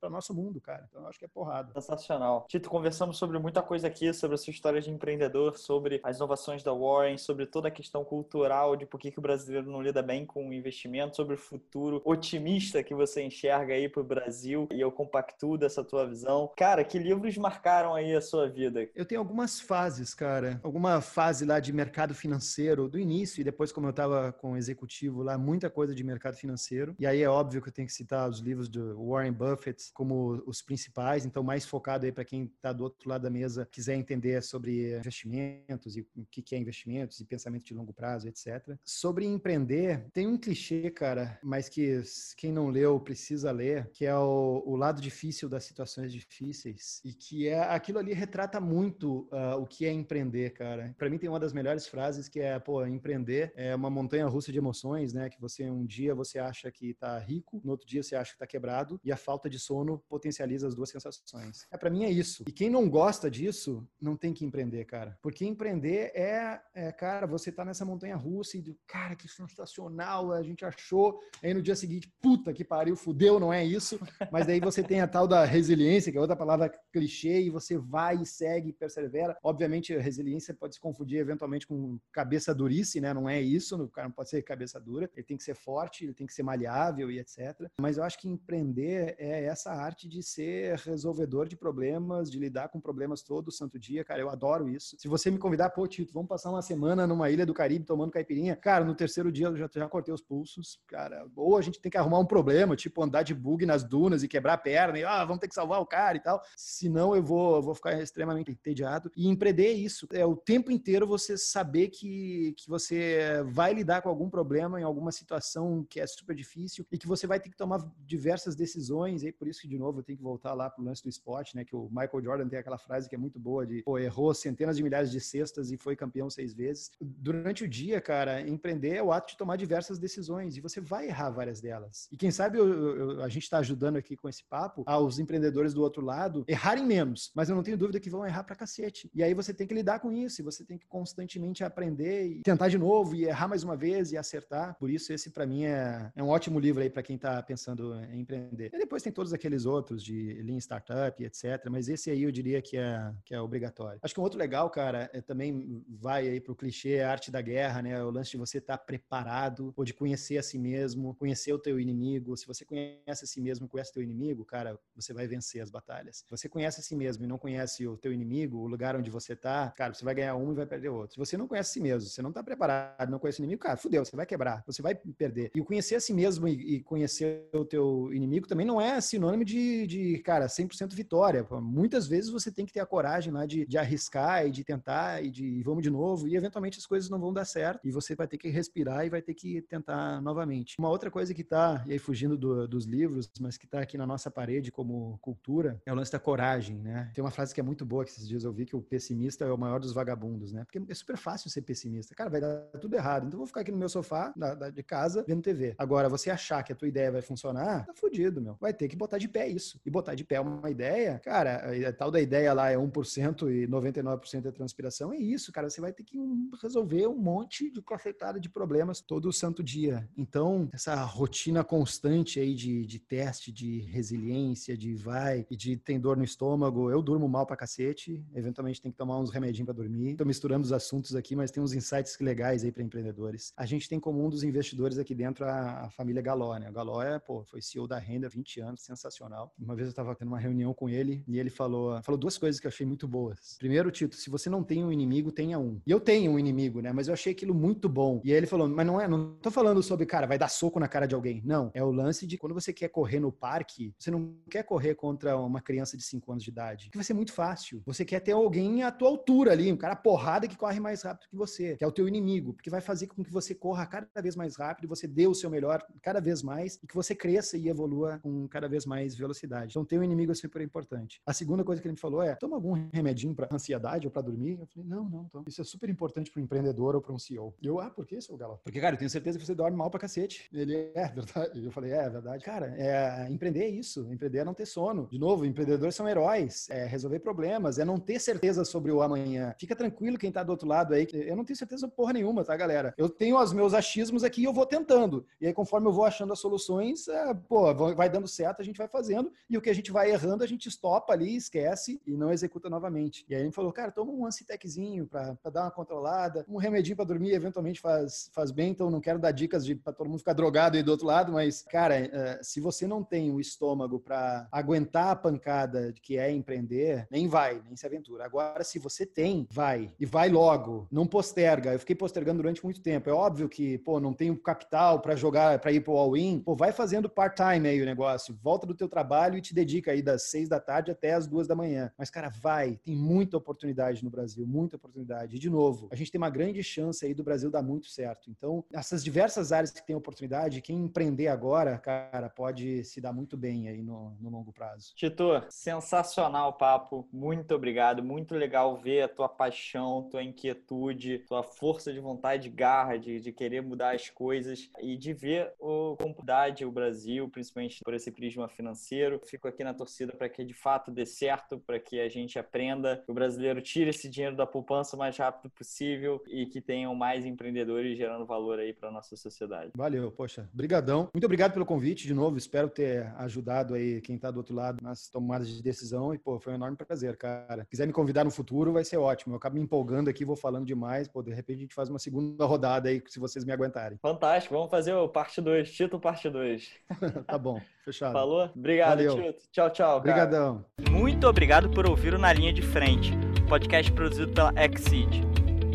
[0.00, 0.84] para nosso mundo, cara.
[0.88, 1.72] Então eu acho que é porrada.
[1.80, 2.44] Sensacional.
[2.48, 6.64] Tito, conversamos sobre muita coisa aqui, sobre a sua história de empreendedor, sobre as inovações
[6.64, 10.02] da Warren, sobre toda a questão cultural de por que, que o brasileiro não lida
[10.02, 14.66] bem com o investimento, sobre o futuro otimista que você enxerga aí para o Brasil
[14.72, 16.50] e eu compactuo dessa tua visão.
[16.56, 18.88] Cara, que livros marcaram aí a sua vida?
[18.92, 20.60] Eu tenho algumas fases, cara.
[20.64, 24.56] Alguma fase lá de mercado financeiro do início e depois como eu estava com o
[24.56, 26.94] executivo lá, muita coisa de mercado financeiro.
[26.98, 30.42] E aí é óbvio que eu tenho que citar os livros do Warren Buffett como
[30.46, 33.94] os principais, então mais focado aí para quem está do outro lado da mesa, quiser
[33.94, 38.76] entender sobre investimentos e o que é investimentos e pensamento de longo prazo, etc.
[38.84, 42.02] Sobre empreender, tem um clichê, cara, mas que
[42.36, 47.12] quem não leu precisa ler, que é o, o lado difícil das situações difíceis e
[47.12, 50.94] que é aquilo ali retrata muito uh, o que é empreender, cara.
[50.98, 54.52] Para mim tem uma das melhores frases que é, pô, empreender é uma montanha russa
[54.52, 55.28] de emoções, né?
[55.28, 58.38] Que você um dia você acha que tá rico, no outro dia você acha que
[58.38, 61.66] tá quebrado e a falta de sono potencializa as duas sensações.
[61.70, 62.44] É para mim é isso.
[62.46, 65.18] E quem não gosta disso não tem que empreender, cara.
[65.22, 70.42] Porque empreender é, é cara, você tá nessa montanha russa e cara, que sensacional, a
[70.42, 71.18] gente achou.
[71.42, 73.98] Aí no dia seguinte, puta que pariu, fudeu, não é isso.
[74.30, 77.76] Mas daí você tem a tal da resiliência, que é outra palavra clichê, e você
[77.78, 79.36] vai e segue e persevera.
[79.42, 83.12] Obviamente, a resiliência pode se confundir eventualmente com cabeça durice, né?
[83.12, 86.04] Não é isso, o cara não pode ser cabeça dura, ele tem que ser forte,
[86.04, 87.68] ele tem que ser maleável e etc.
[87.80, 92.68] Mas eu acho que empreender é essa arte de ser resolvedor de problemas, de lidar
[92.68, 94.96] com problemas todo santo dia, cara, eu adoro isso.
[94.98, 98.12] Se você me convidar, pô, Tito, vamos passar uma semana numa ilha do Caribe tomando
[98.12, 101.26] caipirinha, cara, no terceiro dia eu já, já cortei os pulsos, cara.
[101.34, 104.28] Ou a gente tem que arrumar um problema, tipo andar de bug nas dunas e
[104.28, 106.42] quebrar a perna, e ah, vamos ter que salvar o cara e tal.
[106.56, 109.10] Senão eu vou, vou ficar extremamente entediado.
[109.16, 110.06] E empreender é isso.
[110.12, 114.84] É o tempo inteiro você saber que, que você vai lidar com algum problema em
[114.84, 119.22] alguma situação que é super difícil e que você vai ter que tomar diversas decisões.
[119.22, 121.56] E por isso que, de novo, eu tenho que voltar lá pro lance do esporte,
[121.56, 121.64] né?
[121.64, 124.76] Que o Michael Jordan tem aquela frase que é muito boa de, pô, errou centenas
[124.76, 126.90] de milhares de cestas e foi campeão seis vezes.
[127.00, 131.08] Durante o dia, cara, empreender é o ato de tomar diversas decisões e você vai
[131.08, 132.08] errar várias delas.
[132.10, 135.74] E quem sabe eu, eu, a gente está ajudando aqui com esse papo aos empreendedores
[135.74, 139.10] do outro lado errarem menos, mas eu não tenho dúvida que vão errar pra cacete.
[139.14, 142.42] E aí você tem que lidar com isso, e você tem que constantemente aprender e
[142.42, 144.76] tentar de novo e errar mais uma vez e acertar.
[144.78, 147.94] Por isso esse para mim é, é um ótimo livro aí para quem está pensando
[148.10, 148.70] em empreender.
[148.72, 152.60] E depois tem todos aqueles outros de Lean Startup, etc, mas esse aí eu diria
[152.60, 153.98] que é que é obrigatório.
[154.02, 157.40] Acho que um outro legal, cara, é, também vai aí pro clichê a arte da
[157.40, 158.02] guerra, né?
[158.02, 161.58] O lance de você estar tá preparado ou de conhecer a si mesmo, conhecer o
[161.58, 162.36] teu inimigo.
[162.36, 165.70] Se você conhece a si mesmo, conhece o teu inimigo, cara, você vai vencer as
[165.70, 166.18] batalhas.
[166.18, 169.10] Se você conhece a si mesmo e não conhece o teu inimigo, o lugar onde
[169.10, 171.14] você tá, cara, você vai ganhar um e vai perder outro.
[171.14, 173.62] Se você não conhece a si mesmo, você não tá preparado, não conhece o inimigo,
[173.62, 175.50] cara, ah, fudeu, você vai quebrar, você vai perder.
[175.54, 179.44] E conhecer a si mesmo e, e conhecer o teu inimigo também não é sinônimo
[179.44, 181.46] de, de cara, 100% vitória.
[181.60, 185.30] Muitas vezes você tem que ter a coragem de, de arriscar e de tentar e
[185.30, 188.26] de vamos de novo e eventualmente as coisas não vão dar certo e você vai
[188.26, 190.76] ter que respirar e vai ter que tentar novamente.
[190.78, 193.96] Uma outra coisa que tá, e aí fugindo do, dos livros, mas que tá aqui
[193.96, 197.10] na nossa parede como cultura, é o lance da coragem, né?
[197.14, 199.44] Tem uma frase que é muito boa que esses dias eu vi que o pessimista
[199.44, 200.64] é o maior dos vagabundos, né?
[200.64, 202.14] Porque é super fácil ser pessimista.
[202.14, 203.26] Cara, vai dar tudo errado.
[203.26, 205.74] Então vou ficar aqui no meu sofá da, da, de casa vendo TV.
[205.78, 208.56] Agora, você achar que a tua ideia vai funcionar, tá fudido, meu.
[208.60, 209.80] Vai ter que botar de pé isso.
[209.84, 213.66] E botar de pé uma ideia, cara, a, tal da ideia lá é 1% e
[213.66, 215.68] 99% é transpiração, é isso, cara.
[215.68, 220.08] Você vai ter que um, resolver um monte de cafetada de problemas todo santo dia.
[220.16, 226.00] Então, essa rotina constante aí de, de teste, de resiliência, de vai e de tem
[226.00, 229.74] dor no estômago, eu durmo mal pra cacete, eventualmente tem que tomar uns remedinhos para
[229.74, 230.16] dormir.
[230.16, 233.51] Tô misturando os assuntos aqui, mas tem uns insights legais aí para empreendedores.
[233.56, 236.70] A gente tem como um dos investidores aqui dentro a, a família Galó, né?
[236.70, 239.52] O Galó é, pô, foi CEO da Renda há 20 anos, sensacional.
[239.58, 242.60] Uma vez eu estava tendo uma reunião com ele e ele falou, falou duas coisas
[242.60, 243.56] que eu achei muito boas.
[243.58, 245.80] Primeiro, Tito, se você não tem um inimigo, tenha um.
[245.86, 246.92] E eu tenho um inimigo, né?
[246.92, 248.20] Mas eu achei aquilo muito bom.
[248.24, 250.80] E aí ele falou, mas não é, não tô falando sobre, cara, vai dar soco
[250.80, 251.42] na cara de alguém.
[251.44, 254.94] Não, é o lance de quando você quer correr no parque, você não quer correr
[254.94, 256.88] contra uma criança de 5 anos de idade.
[256.90, 257.82] Que vai ser muito fácil.
[257.84, 261.28] Você quer ter alguém à tua altura ali, um cara porrada que corre mais rápido
[261.28, 264.22] que você, que é o teu inimigo, porque vai fazer com que você corra cada
[264.22, 267.56] vez mais rápido, você dê o seu melhor cada vez mais e que você cresça
[267.56, 269.72] e evolua com cada vez mais velocidade.
[269.72, 271.20] Então, ter um inimigo é super importante.
[271.26, 274.22] A segunda coisa que ele me falou é: toma algum remedinho para ansiedade ou para
[274.22, 274.58] dormir?
[274.60, 275.44] Eu falei: não, não.
[275.46, 277.54] Isso é super importante para um empreendedor ou para um CEO.
[277.60, 278.60] E eu, ah, por que, seu Galo?
[278.62, 280.48] Porque, cara, eu tenho certeza que você dorme mal pra cacete.
[280.52, 281.64] Ele, é, verdade.
[281.64, 282.44] Eu falei: é, é verdade.
[282.44, 284.12] Cara, é, empreender é isso.
[284.12, 285.08] Empreender é não ter sono.
[285.10, 286.68] De novo, empreendedores são heróis.
[286.70, 289.54] É resolver problemas, é não ter certeza sobre o amanhã.
[289.58, 291.06] Fica tranquilo quem tá do outro lado aí.
[291.12, 292.94] Eu não tenho certeza porra nenhuma, tá, galera?
[292.96, 295.26] Eu tenho os meus achismos aqui e eu vou tentando.
[295.40, 298.78] E aí, conforme eu vou achando as soluções, é, pô, vai dando certo, a gente
[298.78, 299.32] vai fazendo.
[299.48, 302.68] E o que a gente vai errando, a gente estopa ali, esquece e não executa
[302.68, 303.24] novamente.
[303.28, 306.96] E aí ele falou, cara, toma um Anciteczinho pra, pra dar uma controlada, um remedinho
[306.96, 308.70] pra dormir, eventualmente faz, faz bem.
[308.70, 311.32] Então, não quero dar dicas de pra todo mundo ficar drogado aí do outro lado,
[311.32, 316.30] mas, cara, é, se você não tem o estômago para aguentar a pancada que é
[316.30, 318.24] empreender, nem vai, nem se aventura.
[318.24, 319.92] Agora, se você tem, vai.
[319.98, 320.86] E vai logo.
[320.90, 321.72] Não posterga.
[321.72, 323.08] Eu fiquei postergando durante muito tempo.
[323.08, 326.40] É óbvio que, pô, não tenho capital para jogar, para ir pro all-in.
[326.40, 328.36] Pô, vai fazendo part-time aí o negócio.
[328.42, 331.46] Volta do teu trabalho e te dedica aí das seis da tarde até as duas
[331.46, 331.92] da manhã.
[331.96, 332.78] Mas, cara, vai.
[332.84, 335.36] Tem muita oportunidade no Brasil, muita oportunidade.
[335.36, 338.30] E, de novo, a gente tem uma grande chance aí do Brasil dar muito certo.
[338.30, 343.36] Então, essas diversas áreas que tem oportunidade, quem empreender agora, cara, pode se dar muito
[343.36, 344.92] bem aí no, no longo prazo.
[344.96, 347.08] Tito, sensacional o papo.
[347.12, 348.02] Muito obrigado.
[348.02, 353.32] Muito legal ver a tua paixão, tua inquietude, tua força de vontade, garra de, de
[353.32, 358.48] querer mudar as coisas e de ver o comunidade, o Brasil, principalmente por esse prisma
[358.48, 359.20] financeiro.
[359.24, 363.02] Fico aqui na torcida para que de fato dê certo, para que a gente aprenda,
[363.04, 366.94] que o brasileiro tire esse dinheiro da poupança o mais rápido possível e que tenham
[366.94, 369.72] mais empreendedores gerando valor aí para nossa sociedade.
[369.76, 371.08] Valeu, poxa, brigadão.
[371.12, 372.36] Muito obrigado pelo convite de novo.
[372.36, 376.38] Espero ter ajudado aí quem está do outro lado nas tomadas de decisão e pô,
[376.38, 377.66] foi um enorme prazer, cara.
[377.70, 379.34] Quiser me convidar no futuro, vai ser ótimo.
[379.34, 381.98] Eu acabo me empolgando aqui, vou falando demais, pô, de repente a gente faz uma
[381.98, 383.98] segunda rodada aí, se vocês me aguentarem.
[384.00, 386.70] Fantástico, vamos fazer o parte 2, título parte 2.
[387.26, 388.12] tá bom, fechado.
[388.12, 388.50] Falou?
[388.54, 389.16] Obrigado, Valeu.
[389.16, 389.44] Tito.
[389.50, 389.98] Tchau, tchau.
[389.98, 390.64] Obrigadão.
[390.90, 393.12] Muito obrigado por ouvir o Na Linha de Frente,
[393.48, 395.22] podcast produzido pela Exceed.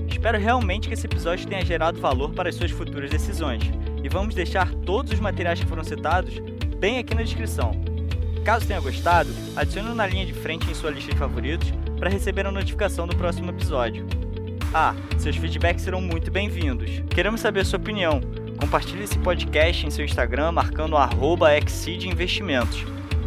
[0.07, 3.63] Espero realmente que esse episódio tenha gerado valor para as suas futuras decisões.
[4.03, 6.39] E vamos deixar todos os materiais que foram citados
[6.79, 7.71] bem aqui na descrição.
[8.43, 12.45] Caso tenha gostado, adicione na linha de frente em sua lista de favoritos para receber
[12.45, 14.07] a notificação do próximo episódio.
[14.73, 16.89] Ah, seus feedbacks serão muito bem-vindos.
[17.09, 18.19] Queremos saber a sua opinião.
[18.59, 22.85] Compartilhe esse podcast em seu Instagram marcando arroba Investimentos.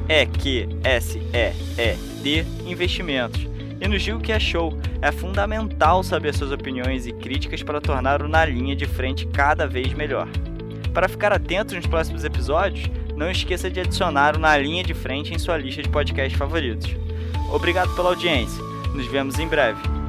[0.08, 3.46] É Q S E E D Investimentos.
[3.80, 4.76] E nos diga o que achou.
[5.00, 9.66] É fundamental saber suas opiniões e críticas para tornar o Na Linha de Frente cada
[9.66, 10.28] vez melhor.
[10.92, 15.32] Para ficar atento nos próximos episódios, não esqueça de adicionar o Na Linha de Frente
[15.32, 16.94] em sua lista de podcasts favoritos.
[17.50, 18.62] Obrigado pela audiência.
[18.94, 19.99] Nos vemos em breve.